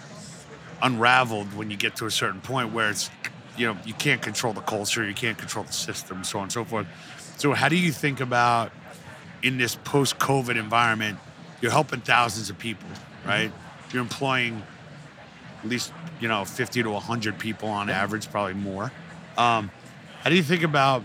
unraveled 0.82 1.54
when 1.54 1.72
you 1.72 1.78
get 1.78 1.96
to 1.96 2.08
a 2.08 2.12
certain 2.12 2.42
point 2.42 2.74
where 2.74 2.90
it's 2.90 3.10
you 3.56 3.68
know 3.68 3.78
you 3.86 3.94
can't 3.94 4.22
control 4.22 4.52
the 4.52 4.62
culture 4.62 5.08
you 5.08 5.16
can't 5.16 5.38
control 5.38 5.64
the 5.64 5.74
system 5.74 6.24
so 6.24 6.38
on 6.38 6.44
and 6.44 6.52
so 6.52 6.64
forth 6.64 6.86
so 7.38 7.54
how 7.54 7.68
do 7.68 7.76
you 7.76 7.92
think 7.92 8.20
about 8.20 8.72
in 9.42 9.58
this 9.58 9.76
post-covid 9.86 10.56
environment 10.56 11.18
you're 11.62 11.72
helping 11.72 12.00
thousands 12.02 12.52
of 12.52 12.60
people 12.60 12.88
right 13.26 13.50
mm-hmm. 13.50 13.92
you're 13.92 14.04
employing 14.04 14.62
at 15.64 15.70
least 15.70 15.92
you 16.20 16.28
know 16.28 16.46
50 16.46 16.84
to 16.84 16.90
100 16.90 17.40
people 17.40 17.70
on 17.70 17.90
average 17.90 18.30
probably 18.32 18.54
more 18.54 18.92
um, 19.38 19.70
how 20.22 20.30
do 20.30 20.36
you 20.36 20.44
think 20.44 20.64
about 20.64 21.04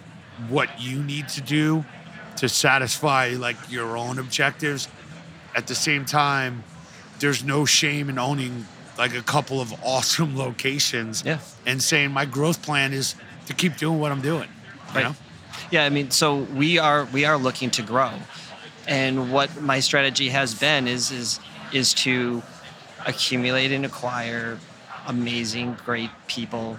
what 0.48 0.68
you 0.80 1.02
need 1.02 1.28
to 1.30 1.40
do 1.40 1.84
to 2.36 2.48
satisfy 2.48 3.30
like 3.38 3.56
your 3.70 3.96
own 3.96 4.18
objectives 4.18 4.88
at 5.54 5.66
the 5.66 5.74
same 5.74 6.04
time 6.04 6.64
there's 7.18 7.44
no 7.44 7.64
shame 7.64 8.08
in 8.08 8.18
owning 8.18 8.66
like 8.98 9.14
a 9.14 9.22
couple 9.22 9.60
of 9.60 9.72
awesome 9.84 10.36
locations 10.36 11.22
Yeah. 11.24 11.38
and 11.66 11.82
saying 11.82 12.10
my 12.10 12.24
growth 12.24 12.62
plan 12.62 12.92
is 12.92 13.14
to 13.46 13.54
keep 13.54 13.76
doing 13.76 13.98
what 13.98 14.12
I'm 14.12 14.20
doing. 14.22 14.48
You 14.88 14.94
Right. 14.94 15.04
know? 15.04 15.16
Yeah, 15.70 15.84
I 15.84 15.88
mean, 15.88 16.10
so 16.10 16.36
we 16.36 16.78
are 16.78 17.06
we 17.06 17.24
are 17.24 17.36
looking 17.38 17.70
to 17.72 17.82
grow, 17.82 18.10
and 18.86 19.32
what 19.32 19.60
my 19.62 19.80
strategy 19.80 20.28
has 20.28 20.54
been 20.54 20.86
is 20.86 21.10
is 21.10 21.40
is 21.72 21.94
to 21.94 22.42
accumulate 23.06 23.72
and 23.72 23.84
acquire 23.84 24.58
amazing, 25.06 25.76
great 25.84 26.10
people, 26.26 26.78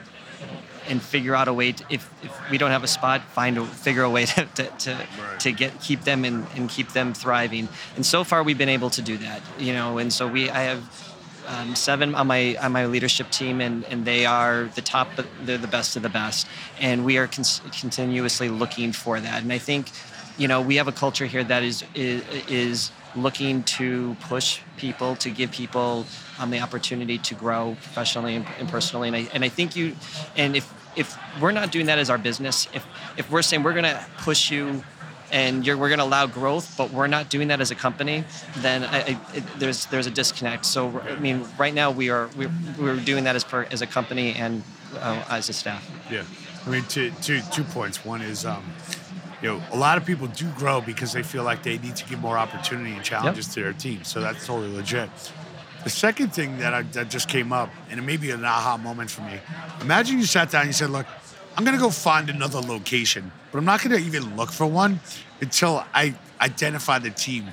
and 0.87 1.01
figure 1.01 1.35
out 1.35 1.47
a 1.47 1.53
way. 1.53 1.71
To, 1.71 1.85
if, 1.89 2.09
if 2.23 2.49
we 2.49 2.57
don't 2.57 2.71
have 2.71 2.83
a 2.83 2.87
spot, 2.87 3.21
find 3.21 3.57
a 3.57 3.65
figure 3.65 4.03
a 4.03 4.09
way 4.09 4.25
to 4.25 4.45
to, 4.45 4.65
to, 4.65 5.07
to 5.39 5.51
get 5.51 5.79
keep 5.81 6.01
them 6.01 6.25
and, 6.25 6.45
and 6.55 6.69
keep 6.69 6.89
them 6.89 7.13
thriving. 7.13 7.67
And 7.95 8.05
so 8.05 8.23
far, 8.23 8.43
we've 8.43 8.57
been 8.57 8.69
able 8.69 8.89
to 8.91 9.01
do 9.01 9.17
that. 9.17 9.41
You 9.59 9.73
know, 9.73 9.97
and 9.97 10.11
so 10.11 10.27
we 10.27 10.49
I 10.49 10.61
have 10.63 11.13
um, 11.47 11.75
seven 11.75 12.15
on 12.15 12.27
my 12.27 12.55
on 12.61 12.71
my 12.71 12.85
leadership 12.85 13.29
team, 13.29 13.61
and, 13.61 13.83
and 13.85 14.05
they 14.05 14.25
are 14.25 14.65
the 14.75 14.81
top. 14.81 15.09
They're 15.43 15.57
the 15.57 15.67
best 15.67 15.95
of 15.95 16.03
the 16.03 16.09
best, 16.09 16.47
and 16.79 17.05
we 17.05 17.17
are 17.17 17.27
cons- 17.27 17.61
continuously 17.79 18.49
looking 18.49 18.91
for 18.91 19.19
that. 19.19 19.43
And 19.43 19.51
I 19.51 19.57
think, 19.57 19.91
you 20.37 20.47
know, 20.47 20.61
we 20.61 20.77
have 20.77 20.87
a 20.87 20.91
culture 20.91 21.25
here 21.25 21.43
that 21.43 21.63
is 21.63 21.83
is, 21.95 22.23
is 22.47 22.91
looking 23.15 23.63
to 23.63 24.15
push 24.21 24.59
people 24.77 25.15
to 25.17 25.29
give 25.29 25.51
people 25.51 26.05
um, 26.39 26.49
the 26.49 26.59
opportunity 26.59 27.17
to 27.17 27.35
grow 27.35 27.75
professionally 27.81 28.35
and, 28.35 28.69
personally. 28.69 29.07
And 29.07 29.15
I 29.15 29.27
and 29.33 29.43
I 29.43 29.49
think 29.49 29.75
you, 29.75 29.95
and 30.35 30.55
if 30.55 30.71
if 30.95 31.17
we're 31.41 31.51
not 31.51 31.71
doing 31.71 31.87
that 31.87 31.99
as 31.99 32.09
our 32.09 32.17
business, 32.17 32.67
if 32.73 32.85
if 33.17 33.31
we're 33.31 33.41
saying 33.41 33.63
we're 33.63 33.73
going 33.73 33.83
to 33.83 34.05
push 34.19 34.51
you 34.51 34.83
and 35.31 35.65
you're, 35.65 35.77
we're 35.77 35.89
going 35.89 35.99
to 35.99 36.05
allow 36.05 36.27
growth, 36.27 36.75
but 36.77 36.91
we're 36.91 37.07
not 37.07 37.29
doing 37.29 37.47
that 37.47 37.59
as 37.59 37.71
a 37.71 37.75
company, 37.75 38.23
then 38.57 38.83
I, 38.83 38.97
I, 38.97 39.19
it, 39.33 39.43
there's 39.57 39.85
there's 39.87 40.07
a 40.07 40.11
disconnect. 40.11 40.65
So 40.65 40.99
I 41.01 41.15
mean, 41.15 41.47
right 41.57 41.73
now 41.73 41.91
we 41.91 42.09
are 42.09 42.29
we're, 42.37 42.51
we're 42.79 42.97
doing 42.97 43.23
that 43.23 43.35
as 43.35 43.43
per, 43.43 43.63
as 43.71 43.81
a 43.81 43.87
company 43.87 44.33
and 44.33 44.63
uh, 44.95 45.23
as 45.29 45.49
a 45.49 45.53
staff. 45.53 45.89
Yeah. 46.11 46.23
I 46.65 46.69
mean, 46.69 46.83
two, 46.85 47.11
two, 47.21 47.41
two 47.51 47.65
points. 47.65 48.05
One 48.05 48.21
is, 48.21 48.45
um, 48.45 48.63
you 49.43 49.49
know, 49.49 49.61
a 49.71 49.77
lot 49.77 49.97
of 49.97 50.05
people 50.05 50.27
do 50.27 50.49
grow 50.51 50.81
because 50.81 51.11
they 51.11 51.21
feel 51.21 51.43
like 51.43 51.63
they 51.63 51.77
need 51.77 51.95
to 51.97 52.05
give 52.05 52.19
more 52.19 52.37
opportunity 52.37 52.93
and 52.93 53.03
challenges 53.03 53.47
to 53.49 53.61
their 53.61 53.73
team. 53.73 54.03
So 54.03 54.21
that's 54.21 54.47
totally 54.47 54.73
legit. 54.73 55.09
The 55.83 55.89
second 55.89 56.33
thing 56.33 56.59
that, 56.59 56.73
I, 56.73 56.83
that 56.93 57.09
just 57.09 57.27
came 57.27 57.51
up, 57.51 57.69
and 57.89 57.99
it 57.99 58.03
may 58.03 58.15
be 58.15 58.31
an 58.31 58.45
aha 58.45 58.77
moment 58.77 59.11
for 59.11 59.21
me. 59.21 59.37
Imagine 59.81 60.17
you 60.17 60.25
sat 60.25 60.49
down 60.49 60.61
and 60.61 60.69
you 60.69 60.73
said, 60.73 60.89
"Look, 60.89 61.05
I'm 61.57 61.65
gonna 61.65 61.77
go 61.77 61.89
find 61.89 62.29
another 62.29 62.61
location, 62.61 63.33
but 63.51 63.57
I'm 63.57 63.65
not 63.65 63.83
gonna 63.83 63.97
even 63.97 64.37
look 64.37 64.49
for 64.49 64.65
one 64.65 65.01
until 65.41 65.83
I 65.93 66.15
identify 66.39 66.99
the 66.99 67.11
team 67.11 67.51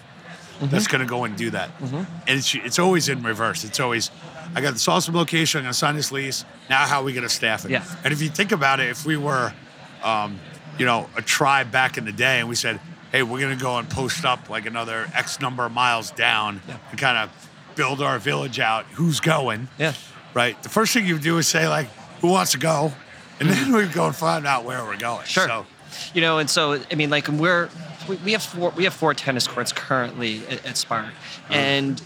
that's 0.68 0.86
going 0.86 1.00
to 1.00 1.06
go 1.06 1.24
and 1.24 1.36
do 1.36 1.50
that. 1.50 1.70
And 1.80 2.38
it's 2.38 2.54
it's 2.54 2.78
always 2.78 3.08
in 3.08 3.22
reverse. 3.22 3.64
It's 3.64 3.80
always, 3.80 4.10
I 4.54 4.60
got 4.60 4.72
this 4.72 4.86
awesome 4.88 5.14
location. 5.14 5.60
I'm 5.60 5.64
going 5.64 5.72
to 5.72 5.78
sign 5.78 5.96
this 5.96 6.12
lease. 6.12 6.44
Now, 6.68 6.86
how 6.86 7.00
are 7.00 7.04
we 7.04 7.12
going 7.12 7.22
to 7.22 7.34
staff 7.34 7.64
it? 7.64 7.70
Yeah. 7.70 7.84
And 8.04 8.12
if 8.12 8.20
you 8.20 8.28
think 8.28 8.52
about 8.52 8.80
it, 8.80 8.90
if 8.90 9.06
we 9.06 9.16
were, 9.16 9.54
um, 10.02 10.38
you 10.80 10.86
know, 10.86 11.10
a 11.14 11.20
tribe 11.20 11.70
back 11.70 11.98
in 11.98 12.06
the 12.06 12.12
day, 12.12 12.40
and 12.40 12.48
we 12.48 12.54
said, 12.54 12.80
hey, 13.12 13.22
we're 13.22 13.38
going 13.38 13.54
to 13.56 13.62
go 13.62 13.76
and 13.76 13.86
post 13.90 14.24
up 14.24 14.48
like 14.48 14.64
another 14.64 15.06
X 15.14 15.38
number 15.38 15.66
of 15.66 15.72
miles 15.72 16.10
down 16.10 16.62
Yeah. 16.66 16.78
and 16.90 16.98
kind 16.98 17.18
of 17.18 17.50
build 17.74 18.00
our 18.00 18.18
village 18.18 18.58
out. 18.58 18.86
Who's 18.94 19.20
going? 19.20 19.68
Yeah. 19.78 19.92
Right. 20.32 20.60
The 20.62 20.70
first 20.70 20.94
thing 20.94 21.04
you 21.06 21.18
do 21.18 21.36
is 21.36 21.46
say 21.46 21.68
like, 21.68 21.88
who 22.22 22.28
wants 22.28 22.52
to 22.52 22.58
go? 22.58 22.92
And 23.38 23.50
then 23.50 23.72
we 23.72 23.84
go 23.86 24.06
and 24.06 24.16
find 24.16 24.46
out 24.46 24.64
where 24.64 24.82
we're 24.84 24.96
going. 24.96 25.26
Sure. 25.26 25.46
So, 25.46 25.66
You 26.14 26.22
know, 26.22 26.38
and 26.38 26.48
so 26.48 26.80
I 26.90 26.94
mean, 26.94 27.10
like 27.10 27.28
we're 27.28 27.68
we, 28.08 28.16
we 28.16 28.32
have 28.32 28.42
four 28.42 28.70
we 28.70 28.84
have 28.84 28.94
four 28.94 29.12
tennis 29.12 29.46
courts 29.46 29.72
currently 29.72 30.46
at, 30.46 30.64
at 30.64 30.76
Spark, 30.78 31.06
mm-hmm. 31.06 31.52
and 31.52 32.02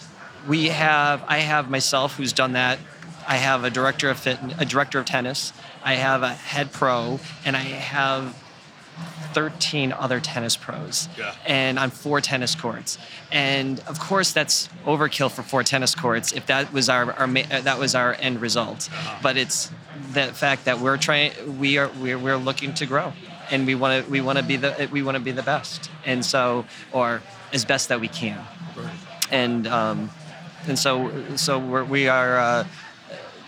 we 0.49 0.69
have 0.69 1.23
I 1.29 1.39
have 1.39 1.71
myself 1.71 2.17
who's 2.17 2.33
done 2.33 2.55
that. 2.55 2.79
I 3.29 3.37
have 3.37 3.63
a 3.63 3.71
director 3.71 4.11
of 4.11 4.19
fit, 4.19 4.39
a 4.59 4.65
director 4.65 4.99
of 4.99 5.07
tennis. 5.07 5.53
I 5.85 5.95
have 5.95 6.23
a 6.23 6.33
head 6.33 6.73
pro, 6.73 7.21
and 7.45 7.57
I 7.57 7.61
have 7.61 8.35
13 9.33 9.93
other 9.93 10.21
tennis 10.21 10.57
pros. 10.57 11.09
Yeah. 11.19 11.35
and 11.45 11.79
on 11.79 11.91
four 11.91 12.21
tennis 12.21 12.55
courts. 12.55 12.99
And 13.33 13.81
of 13.81 13.99
course 13.99 14.33
that's 14.33 14.69
overkill 14.87 15.31
for 15.31 15.43
four 15.43 15.63
tennis 15.63 15.95
courts 15.95 16.33
if 16.33 16.47
that 16.47 16.73
was 16.73 16.89
our, 16.89 17.13
our 17.13 17.25
uh, 17.29 17.61
that 17.63 17.79
was 17.79 17.95
our 17.95 18.15
end 18.15 18.41
result. 18.41 18.89
But 19.23 19.37
it's 19.37 19.71
the 20.13 20.27
fact 20.27 20.67
that 20.67 20.81
we're 20.81 20.97
trying 20.97 21.59
we 21.59 21.79
are 21.79 21.91
we're, 22.01 22.19
we're 22.19 22.37
looking 22.37 22.75
to 22.75 22.87
grow. 22.87 23.13
And 23.51 23.67
we 23.67 23.75
want 23.75 24.05
to 24.05 24.11
we 24.11 24.21
want 24.21 24.39
to 24.39 24.45
be 24.45 24.57
the 24.57 24.89
we 24.91 25.03
want 25.03 25.17
to 25.17 25.23
be 25.23 25.33
the 25.33 25.43
best. 25.43 25.91
And 26.07 26.25
so 26.25 26.65
or 26.93 27.21
as 27.53 27.65
best 27.65 27.89
that 27.89 28.01
we 28.01 28.09
can. 28.09 28.41
And 29.31 29.67
um, 29.67 30.11
and 30.67 30.79
so 30.79 31.11
so 31.37 31.59
we're, 31.59 31.85
we 31.85 32.09
are 32.09 32.39
uh, 32.39 32.67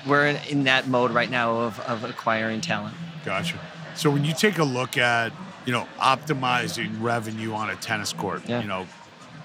we're 0.07 0.27
in, 0.27 0.37
in 0.49 0.65
that 0.65 0.87
mode 0.87 1.11
right 1.11 1.31
now 1.31 1.57
of, 1.63 1.81
of 1.81 2.05
acquiring 2.05 2.61
talent. 2.61 2.95
Gotcha. 3.25 3.59
So 3.97 4.11
when 4.11 4.25
you 4.25 4.35
take 4.35 4.59
a 4.59 4.65
look 4.65 4.99
at, 4.99 5.33
you 5.65 5.73
know, 5.73 5.87
optimizing 5.99 7.03
revenue 7.03 7.55
on 7.55 7.71
a 7.71 7.77
tennis 7.77 8.13
court, 8.13 8.43
Yeah. 8.47 8.61
you 8.61 8.69
know, 8.69 8.87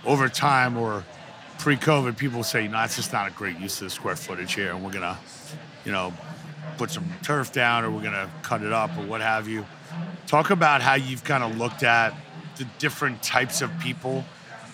over 0.06 0.28
time 0.28 0.78
or 0.78 1.04
pre-COVID, 1.58 2.18
people 2.18 2.44
say, 2.44 2.68
no, 2.68 2.82
it's 2.84 2.98
just 2.98 3.14
not 3.14 3.28
a 3.28 3.32
great 3.32 3.58
use 3.60 3.82
of 3.82 3.86
the 3.86 3.90
square 3.92 4.16
footage 4.16 4.54
here, 4.54 4.72
and 4.74 4.84
we're 4.84 4.92
gonna, 4.92 5.18
you 5.86 5.92
know, 5.92 6.14
put 6.78 6.92
some 6.92 7.10
turf 7.24 7.52
down, 7.54 7.86
or 7.86 7.92
we're 7.92 8.04
gonna 8.04 8.30
cut 8.42 8.62
it 8.62 8.74
up, 8.74 8.96
or 8.98 9.02
what 9.06 9.22
have 9.22 9.48
you. 9.48 9.66
Talk 10.28 10.50
about 10.50 10.82
how 10.82 10.96
you've 10.96 11.24
kind 11.24 11.44
of 11.44 11.58
looked 11.58 11.84
at 11.84 12.14
the 12.58 12.66
different 12.80 13.24
types 13.24 13.62
of 13.62 13.78
people 13.80 14.26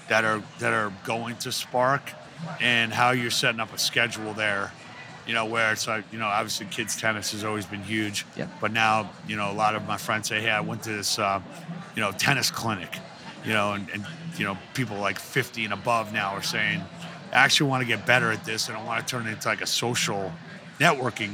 that 0.07 0.23
are 0.23 0.41
that 0.59 0.73
are 0.73 0.91
going 1.03 1.35
to 1.37 1.51
Spark, 1.51 2.13
and 2.59 2.93
how 2.93 3.11
you're 3.11 3.31
setting 3.31 3.59
up 3.59 3.73
a 3.73 3.77
schedule 3.77 4.33
there 4.33 4.71
you 5.27 5.33
know, 5.33 5.45
where 5.45 5.73
it's 5.73 5.87
like, 5.87 6.05
you 6.11 6.17
know, 6.17 6.25
obviously 6.25 6.65
kids 6.67 6.99
tennis 6.99 7.33
has 7.33 7.43
always 7.43 7.65
been 7.65 7.83
huge. 7.83 8.25
Yeah. 8.35 8.47
But 8.61 8.71
now, 8.71 9.11
you 9.27 9.35
know, 9.35 9.51
a 9.51 9.53
lot 9.53 9.75
of 9.75 9.85
my 9.85 9.97
friends 9.97 10.29
say, 10.29 10.41
hey, 10.41 10.49
I 10.49 10.61
went 10.61 10.83
to 10.83 10.89
this, 10.89 11.19
uh, 11.19 11.41
you 11.95 12.01
know, 12.01 12.11
tennis 12.13 12.49
clinic, 12.49 12.97
you 13.45 13.51
know, 13.51 13.73
and, 13.73 13.89
and, 13.89 14.05
you 14.37 14.45
know, 14.45 14.57
people 14.73 14.97
like 14.97 15.19
50 15.19 15.65
and 15.65 15.73
above 15.73 16.13
now 16.13 16.31
are 16.31 16.41
saying, 16.41 16.81
I 17.31 17.35
actually 17.35 17.69
want 17.69 17.81
to 17.81 17.87
get 17.87 18.05
better 18.05 18.31
at 18.31 18.45
this 18.45 18.69
and 18.69 18.77
I 18.77 18.83
want 18.83 19.05
to 19.05 19.11
turn 19.11 19.27
it 19.27 19.31
into 19.31 19.47
like 19.49 19.61
a 19.61 19.67
social 19.67 20.31
networking, 20.79 21.33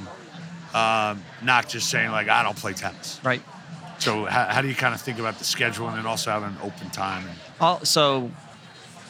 um, 0.73 1.23
not 1.43 1.69
just 1.69 1.89
saying 1.89 2.10
like, 2.12 2.29
I 2.29 2.41
don't 2.41 2.58
play 2.58 2.73
tennis. 2.73 3.19
right 3.23 3.41
So 3.99 4.25
how, 4.25 4.45
how 4.45 4.62
do 4.63 4.67
you 4.67 4.75
kind 4.75 4.95
of 4.95 5.01
think 5.01 5.19
about 5.19 5.38
the 5.38 5.45
schedule 5.45 5.88
and 5.88 5.97
then 5.97 6.08
also 6.08 6.32
having 6.32 6.49
an 6.49 6.58
open 6.63 6.89
time? 6.89 7.27
All 7.62 7.86
so 7.86 8.32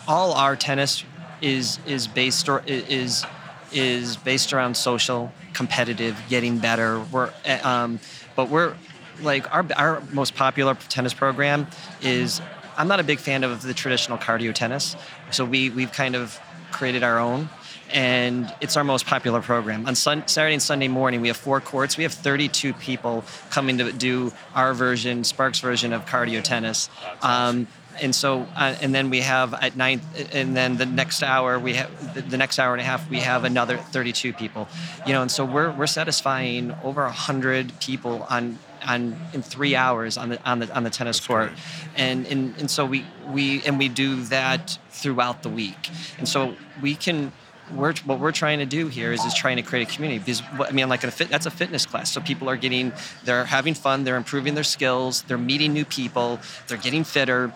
all 0.07 0.33
our 0.33 0.57
tennis 0.57 1.05
is 1.41 1.79
is 1.85 2.07
based 2.07 2.49
or 2.49 2.63
is 2.67 3.25
is 3.73 4.17
based 4.17 4.53
around 4.53 4.75
social 4.75 5.31
competitive 5.53 6.19
getting 6.29 6.57
better 6.57 6.99
we're 7.12 7.31
uh, 7.45 7.59
um, 7.63 7.99
but 8.36 8.49
we're 8.49 8.75
like 9.21 9.51
our 9.53 9.65
our 9.75 10.01
most 10.12 10.36
popular 10.36 10.75
tennis 10.89 11.13
program 11.13 11.67
is 12.01 12.41
I'm 12.77 12.88
not 12.88 12.99
a 12.99 13.03
big 13.03 13.19
fan 13.19 13.43
of 13.43 13.62
the 13.62 13.73
traditional 13.73 14.17
cardio 14.17 14.53
tennis 14.53 14.95
so 15.31 15.45
we 15.45 15.69
we've 15.69 15.91
kind 15.91 16.15
of 16.15 16.39
created 16.71 17.03
our 17.03 17.19
own 17.19 17.49
and 17.93 18.53
it's 18.59 18.75
our 18.75 18.83
most 18.83 19.05
popular 19.05 19.39
program. 19.39 19.86
On 19.86 19.93
sun, 19.93 20.27
Saturday 20.27 20.53
and 20.53 20.62
Sunday 20.62 20.88
morning, 20.88 21.21
we 21.21 21.27
have 21.27 21.38
four 21.38 21.62
courts. 21.62 21.95
We 21.95 22.03
have 22.03 22.13
32 22.13 22.73
people 22.73 23.23
coming 23.51 23.77
to 23.77 23.91
do 23.91 24.33
our 24.55 24.73
version, 24.73 25.23
Sparks 25.23 25.59
version 25.59 25.93
of 25.93 26.05
cardio 26.05 26.41
tennis. 26.41 26.89
Um, 27.21 27.67
and 28.01 28.13
so, 28.15 28.47
uh, 28.56 28.75
and 28.82 28.93
then 28.93 29.10
we 29.10 29.21
have 29.21 29.53
at 29.53 29.75
night, 29.75 30.01
and 30.32 30.56
then 30.56 30.77
the 30.77 30.86
next 30.86 31.23
hour 31.23 31.60
we 31.60 31.73
have 31.73 32.13
the, 32.13 32.21
the 32.21 32.38
next 32.38 32.60
hour 32.60 32.73
and 32.73 32.82
a 32.82 32.84
half 32.84 33.10
we 33.10 33.19
have 33.19 33.43
another 33.43 33.77
32 33.77 34.34
people. 34.34 34.67
You 35.06 35.13
know, 35.13 35.21
and 35.21 35.32
so 35.32 35.45
we're 35.45 35.71
we're 35.71 35.88
satisfying 35.88 36.75
over 36.84 37.08
hundred 37.08 37.79
people 37.79 38.25
on 38.29 38.60
on 38.86 39.17
in 39.34 39.41
three 39.41 39.75
hours 39.75 40.17
on 40.17 40.29
the 40.29 40.43
on 40.43 40.60
the 40.60 40.75
on 40.75 40.84
the 40.84 40.89
tennis 40.89 41.19
court, 41.19 41.49
great. 41.49 41.60
and, 41.95 42.27
and 42.27 42.58
and 42.58 42.71
so 42.71 42.86
we 42.86 43.06
we 43.29 43.62
and 43.63 43.77
we 43.77 43.89
do 43.89 44.23
that 44.23 44.77
throughout 44.89 45.43
the 45.43 45.49
week, 45.49 45.89
and 46.17 46.27
so 46.27 46.56
we 46.82 46.95
can 46.95 47.32
we're, 47.71 47.93
what 48.06 48.19
we're 48.19 48.32
trying 48.32 48.60
to 48.60 48.65
do 48.65 48.88
here 48.88 49.12
is, 49.13 49.23
is 49.23 49.34
trying 49.34 49.56
to 49.58 49.62
create 49.62 49.88
a 49.88 49.91
community 49.91 50.19
because 50.19 50.41
I 50.60 50.71
mean 50.71 50.89
like 50.89 51.03
a 51.03 51.12
fit 51.12 51.29
that's 51.29 51.45
a 51.45 51.51
fitness 51.51 51.86
class 51.86 52.12
so 52.12 52.21
people 52.21 52.49
are 52.49 52.58
getting 52.58 52.91
they're 53.23 53.45
having 53.45 53.73
fun 53.73 54.03
they're 54.03 54.17
improving 54.17 54.53
their 54.53 54.63
skills 54.63 55.23
they're 55.23 55.38
meeting 55.38 55.73
new 55.73 55.86
people 55.86 56.39
they're 56.67 56.77
getting 56.77 57.03
fitter 57.03 57.53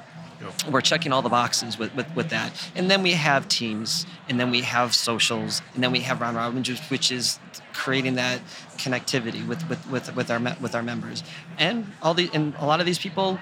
we're 0.70 0.82
checking 0.82 1.12
all 1.12 1.22
the 1.22 1.30
boxes 1.30 1.78
with, 1.78 1.96
with, 1.96 2.14
with 2.16 2.30
that. 2.30 2.52
And 2.76 2.90
then 2.92 3.04
we 3.04 3.14
have 3.14 3.48
teams 3.48 4.06
and 4.30 4.40
then 4.40 4.52
we 4.52 4.62
have 4.62 4.94
socials 4.94 5.62
and 5.74 5.84
then 5.84 5.92
we 5.92 6.02
have 6.02 6.22
round 6.22 6.38
robin 6.38 6.64
which 6.90 7.12
is 7.12 7.40
creating 7.74 8.16
that 8.16 8.42
connectivity 8.78 9.48
with, 9.48 9.68
with, 9.70 9.90
with, 9.90 10.16
with 10.16 10.32
our 10.32 10.40
with 10.62 10.76
our 10.76 10.84
members. 10.84 11.24
And 11.58 11.88
all 12.02 12.14
the 12.14 12.30
and 12.34 12.54
a 12.60 12.66
lot 12.66 12.80
of 12.80 12.86
these 12.86 13.00
people 13.00 13.40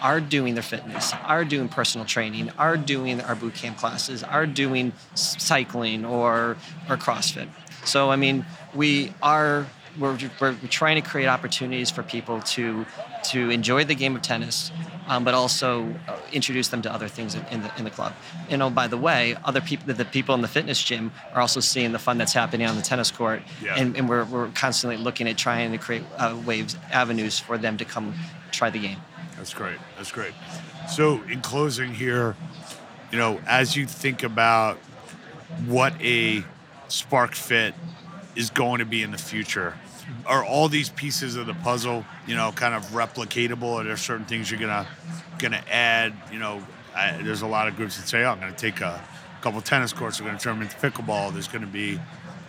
are 0.00 0.20
doing 0.20 0.54
their 0.54 0.62
fitness, 0.62 1.12
are 1.24 1.44
doing 1.44 1.68
personal 1.68 2.04
training, 2.04 2.50
are 2.58 2.76
doing 2.76 3.20
our 3.20 3.36
boot 3.36 3.54
camp 3.54 3.78
classes, 3.78 4.22
are 4.22 4.46
doing 4.46 4.92
cycling 5.14 6.04
or 6.04 6.56
or 6.88 6.96
CrossFit. 6.96 7.48
So 7.84 8.10
I 8.10 8.16
mean, 8.16 8.44
we 8.74 9.12
are 9.22 9.66
we're, 9.98 10.18
we're 10.40 10.56
trying 10.68 11.00
to 11.00 11.08
create 11.08 11.26
opportunities 11.26 11.90
for 11.90 12.02
people 12.02 12.40
to 12.40 12.86
to 13.30 13.50
enjoy 13.50 13.84
the 13.84 13.94
game 13.94 14.16
of 14.16 14.22
tennis, 14.22 14.72
um, 15.12 15.24
but 15.24 15.34
also 15.34 15.94
uh, 16.08 16.16
introduce 16.32 16.68
them 16.68 16.80
to 16.82 16.92
other 16.92 17.06
things 17.08 17.34
in, 17.34 17.44
in 17.50 17.62
the 17.62 17.70
in 17.78 17.84
the 17.84 17.90
club. 17.90 18.12
And 18.48 18.62
oh, 18.62 18.70
by 18.70 18.86
the 18.86 18.96
way, 18.96 19.36
other 19.44 19.60
people, 19.60 19.92
the 19.92 20.04
people 20.06 20.34
in 20.34 20.40
the 20.40 20.48
fitness 20.48 20.82
gym 20.82 21.12
are 21.34 21.40
also 21.40 21.60
seeing 21.60 21.92
the 21.92 21.98
fun 21.98 22.16
that's 22.18 22.32
happening 22.32 22.66
on 22.66 22.76
the 22.76 22.82
tennis 22.82 23.10
court, 23.10 23.42
Yeah. 23.62 23.74
and, 23.76 23.96
and 23.96 24.08
we're, 24.08 24.24
we're 24.24 24.48
constantly 24.48 24.96
looking 24.96 25.28
at 25.28 25.36
trying 25.36 25.72
to 25.72 25.78
create 25.78 26.04
uh, 26.16 26.34
waves, 26.46 26.76
avenues 26.90 27.38
for 27.38 27.58
them 27.58 27.76
to 27.76 27.84
come 27.84 28.14
try 28.52 28.70
the 28.70 28.78
game. 28.78 28.98
That's 29.36 29.52
great. 29.52 29.76
That's 29.96 30.12
great. 30.12 30.32
So, 30.88 31.22
in 31.24 31.40
closing 31.42 31.92
here, 31.94 32.34
you 33.10 33.18
know, 33.18 33.38
as 33.46 33.76
you 33.76 33.86
think 33.86 34.22
about 34.22 34.78
what 35.66 35.92
a 36.00 36.42
Spark 36.88 37.34
Fit 37.34 37.74
is 38.34 38.50
going 38.50 38.78
to 38.78 38.86
be 38.86 39.02
in 39.02 39.10
the 39.10 39.18
future, 39.18 39.74
are 40.26 40.44
all 40.44 40.68
these 40.68 40.88
pieces 40.90 41.36
of 41.36 41.46
the 41.46 41.54
puzzle, 41.54 42.04
you 42.26 42.36
know, 42.36 42.52
kind 42.52 42.74
of 42.74 42.84
replicatable? 42.86 43.80
Are 43.80 43.84
there 43.84 43.96
certain 43.96 44.26
things 44.26 44.50
you're 44.50 44.60
gonna 44.60 44.86
gonna 45.38 45.62
add? 45.70 46.14
You 46.32 46.38
know, 46.38 46.64
I, 46.94 47.20
there's 47.22 47.42
a 47.42 47.46
lot 47.46 47.68
of 47.68 47.76
groups 47.76 47.96
that 47.96 48.08
say, 48.08 48.24
"Oh, 48.24 48.30
I'm 48.30 48.40
gonna 48.40 48.52
take 48.52 48.80
a 48.80 49.02
couple 49.40 49.60
tennis 49.60 49.92
courts. 49.92 50.20
I'm 50.20 50.26
gonna 50.26 50.38
turn 50.38 50.58
them 50.58 50.62
into 50.62 50.76
pickleball." 50.76 51.32
There's 51.32 51.48
gonna 51.48 51.66
be, 51.66 51.90
you 51.90 52.00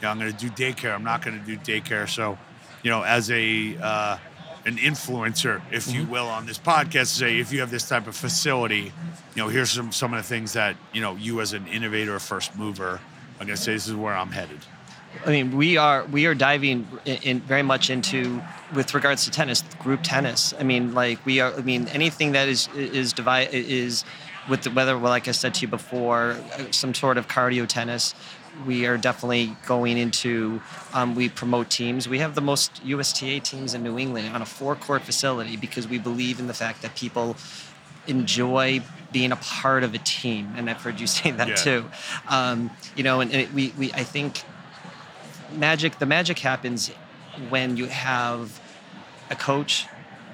know, 0.02 0.10
I'm 0.10 0.20
gonna 0.20 0.32
do 0.32 0.50
daycare. 0.50 0.94
I'm 0.94 1.04
not 1.04 1.24
gonna 1.24 1.40
do 1.40 1.58
daycare. 1.58 2.10
So, 2.10 2.38
you 2.84 2.92
know, 2.92 3.04
as 3.04 3.32
a 3.32 3.78
uh, 3.82 4.18
an 4.66 4.78
influencer, 4.78 5.62
if 5.72 5.92
you 5.94 6.06
will, 6.06 6.28
on 6.28 6.46
this 6.46 6.58
podcast, 6.58 7.08
say 7.08 7.40
if 7.40 7.52
you 7.52 7.60
have 7.60 7.72
this 7.72 7.88
type 7.88 8.08
of 8.08 8.16
facility, 8.16 8.92
you 9.36 9.38
know, 9.38 9.48
here's 9.48 9.72
some 9.72 9.92
some 9.92 10.14
of 10.14 10.22
the 10.22 10.28
things 10.28 10.54
that 10.54 10.76
you 10.94 11.02
know 11.02 11.16
you 11.16 11.42
as 11.42 11.54
an 11.54 11.68
innovator, 11.68 12.18
first 12.20 12.56
mover, 12.56 13.00
I'm 13.40 13.48
gonna 13.48 13.58
say 13.58 13.74
this 13.74 13.88
is 13.88 13.96
where 13.96 14.16
I'm 14.16 14.32
headed. 14.32 14.60
I 15.26 15.30
mean, 15.30 15.56
we 15.56 15.78
are 15.78 16.06
we 16.06 16.26
are 16.26 16.36
diving 16.36 16.88
in, 17.06 17.18
in 17.24 17.40
very 17.42 17.64
much 17.64 17.90
into 17.90 18.42
with 18.76 18.94
regards 18.94 19.26
to 19.26 19.32
tennis, 19.32 19.64
group 19.80 20.02
tennis. 20.04 20.54
I 20.60 20.64
mean, 20.64 20.94
like 20.94 21.24
we 21.26 21.40
are. 21.40 21.54
I 21.54 21.62
mean, 21.62 21.88
anything 21.90 22.34
that 22.34 22.48
is 22.48 22.68
is 22.76 23.14
divide 23.14 23.50
is 23.54 24.04
with 24.50 24.64
the, 24.64 24.72
whether, 24.72 24.98
well, 24.98 25.10
like 25.12 25.28
I 25.28 25.32
said 25.32 25.54
to 25.56 25.62
you 25.62 25.68
before, 25.70 26.32
uh, 26.58 26.72
some 26.72 26.94
sort 26.94 27.18
of 27.18 27.28
cardio 27.28 27.68
tennis. 27.68 28.14
We 28.68 28.86
are 28.86 28.98
definitely 28.98 29.56
going 29.66 29.98
into. 29.98 30.62
Um, 30.94 31.16
we 31.16 31.30
promote 31.30 31.70
teams. 31.72 32.08
We 32.08 32.20
have 32.20 32.36
the 32.36 32.42
most 32.42 32.82
USTA 32.86 33.40
teams 33.40 33.74
in 33.74 33.82
New 33.84 33.98
England 33.98 34.36
on 34.36 34.42
a 34.44 34.46
four-court 34.46 35.02
facility 35.04 35.58
because 35.58 35.88
we 35.88 35.98
believe 35.98 36.40
in 36.40 36.46
the 36.48 36.54
fact 36.54 36.82
that 36.84 36.96
people 36.96 37.36
enjoy 38.06 38.82
being 39.12 39.32
a 39.32 39.36
part 39.38 39.84
of 39.84 39.94
a 39.94 39.98
team, 40.00 40.54
and 40.56 40.70
I've 40.70 40.82
heard 40.82 41.00
you 41.00 41.08
say 41.18 41.32
that 41.32 41.48
Yeah. 41.48 41.56
too. 41.56 41.86
Um, 42.28 42.70
you 42.96 43.04
know, 43.04 43.22
and, 43.22 43.32
and 43.32 43.42
it, 43.42 43.54
we, 43.54 43.74
we 43.78 43.92
I 43.94 44.04
think 44.04 44.44
magic 45.54 46.00
the 46.00 46.06
magic 46.06 46.40
happens 46.40 46.90
when 47.50 47.78
you 47.78 47.88
have 47.88 48.60
a 49.30 49.36
coach 49.36 49.86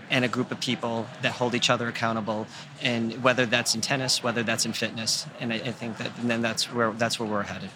and 0.09 0.25
a 0.25 0.27
group 0.27 0.51
of 0.51 0.59
people 0.59 1.07
that 1.21 1.33
hold 1.33 1.53
each 1.53 1.69
other 1.69 1.87
accountable, 1.87 2.47
and 2.81 3.23
whether 3.23 3.45
that's 3.45 3.75
in 3.75 3.81
tennis, 3.81 4.23
whether 4.23 4.41
that's 4.41 4.65
in 4.65 4.73
fitness, 4.73 5.27
and 5.39 5.53
I, 5.53 5.57
I 5.57 5.71
think 5.71 5.97
that 5.97 6.11
and 6.19 6.29
then 6.29 6.41
that's 6.41 6.73
where 6.73 6.91
that's 6.93 7.19
where 7.19 7.29
we're 7.29 7.43
headed. 7.43 7.69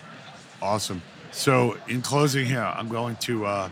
Awesome. 0.61 1.01
So, 1.31 1.77
in 1.87 2.01
closing 2.01 2.45
here, 2.45 2.61
I'm 2.61 2.89
going 2.89 3.15
to 3.17 3.45
uh, 3.45 3.69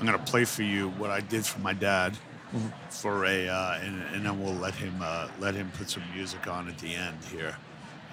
I'm 0.00 0.06
going 0.06 0.18
to 0.18 0.24
play 0.24 0.44
for 0.44 0.62
you 0.62 0.88
what 0.90 1.10
I 1.10 1.20
did 1.20 1.44
for 1.44 1.60
my 1.60 1.72
dad 1.72 2.16
for 2.90 3.24
a, 3.24 3.48
uh, 3.48 3.78
and, 3.82 4.02
and 4.14 4.26
then 4.26 4.42
we'll 4.42 4.54
let 4.54 4.74
him 4.74 4.94
uh, 5.00 5.28
let 5.40 5.54
him 5.54 5.70
put 5.76 5.88
some 5.88 6.02
music 6.14 6.46
on 6.46 6.68
at 6.68 6.78
the 6.78 6.94
end 6.94 7.18
here. 7.30 7.56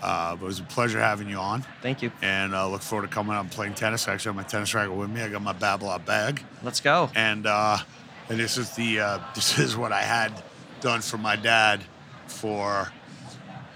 Uh, 0.01 0.35
but 0.35 0.45
it 0.45 0.47
was 0.47 0.59
a 0.59 0.63
pleasure 0.63 0.99
having 0.99 1.29
you 1.29 1.37
on, 1.37 1.65
Thank 1.81 2.01
you. 2.01 2.11
and 2.21 2.55
uh, 2.55 2.67
look 2.69 2.81
forward 2.81 3.07
to 3.09 3.13
coming 3.13 3.33
out 3.35 3.41
and 3.41 3.51
playing 3.51 3.73
tennis. 3.73 4.07
I 4.07 4.13
actually, 4.13 4.29
I 4.29 4.33
have 4.33 4.43
my 4.43 4.49
tennis 4.49 4.73
racket 4.73 4.95
with 4.95 5.09
me. 5.09 5.21
I 5.21 5.29
got 5.29 5.41
my 5.41 5.53
Babolat 5.53 6.05
bag, 6.05 6.43
Let's 6.63 6.79
go. 6.79 7.09
and 7.15 7.45
uh, 7.45 7.77
and 8.29 8.39
this 8.39 8.57
is 8.57 8.71
the 8.75 8.99
uh, 9.01 9.19
this 9.35 9.59
is 9.59 9.75
what 9.75 9.91
I 9.91 10.01
had 10.03 10.31
done 10.81 11.01
for 11.01 11.17
my 11.17 11.35
dad 11.35 11.81
for 12.27 12.91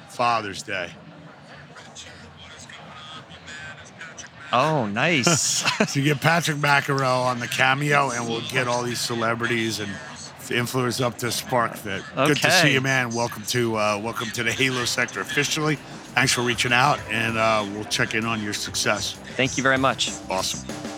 Father's 0.09 0.63
Day. 0.63 0.91
Oh, 4.51 4.85
nice. 4.85 5.63
So 5.87 5.99
you 5.99 6.05
get 6.05 6.21
Patrick 6.21 6.57
McEnroe 6.57 7.25
on 7.25 7.39
the 7.39 7.47
cameo, 7.47 8.11
and 8.11 8.27
we'll 8.27 8.47
get 8.49 8.67
all 8.67 8.83
these 8.83 8.99
celebrities 8.99 9.79
and 9.79 9.91
influencers 10.47 11.03
up 11.03 11.17
to 11.19 11.31
spark 11.31 11.75
that. 11.79 12.03
Good 12.15 12.37
to 12.37 12.51
see 12.51 12.73
you, 12.73 12.81
man. 12.81 13.09
Welcome 13.09 13.43
to 13.47 13.75
uh, 13.75 13.99
welcome 14.01 14.29
to 14.31 14.43
the 14.43 14.51
Halo 14.51 14.85
sector 14.85 15.19
officially. 15.21 15.77
Thanks 16.13 16.31
for 16.31 16.41
reaching 16.41 16.71
out, 16.71 16.99
and 17.09 17.37
uh, 17.37 17.65
we'll 17.73 17.85
check 17.85 18.13
in 18.13 18.25
on 18.25 18.41
your 18.43 18.53
success. 18.53 19.13
Thank 19.35 19.57
you 19.57 19.63
very 19.63 19.79
much. 19.79 20.11
Awesome. 20.29 20.92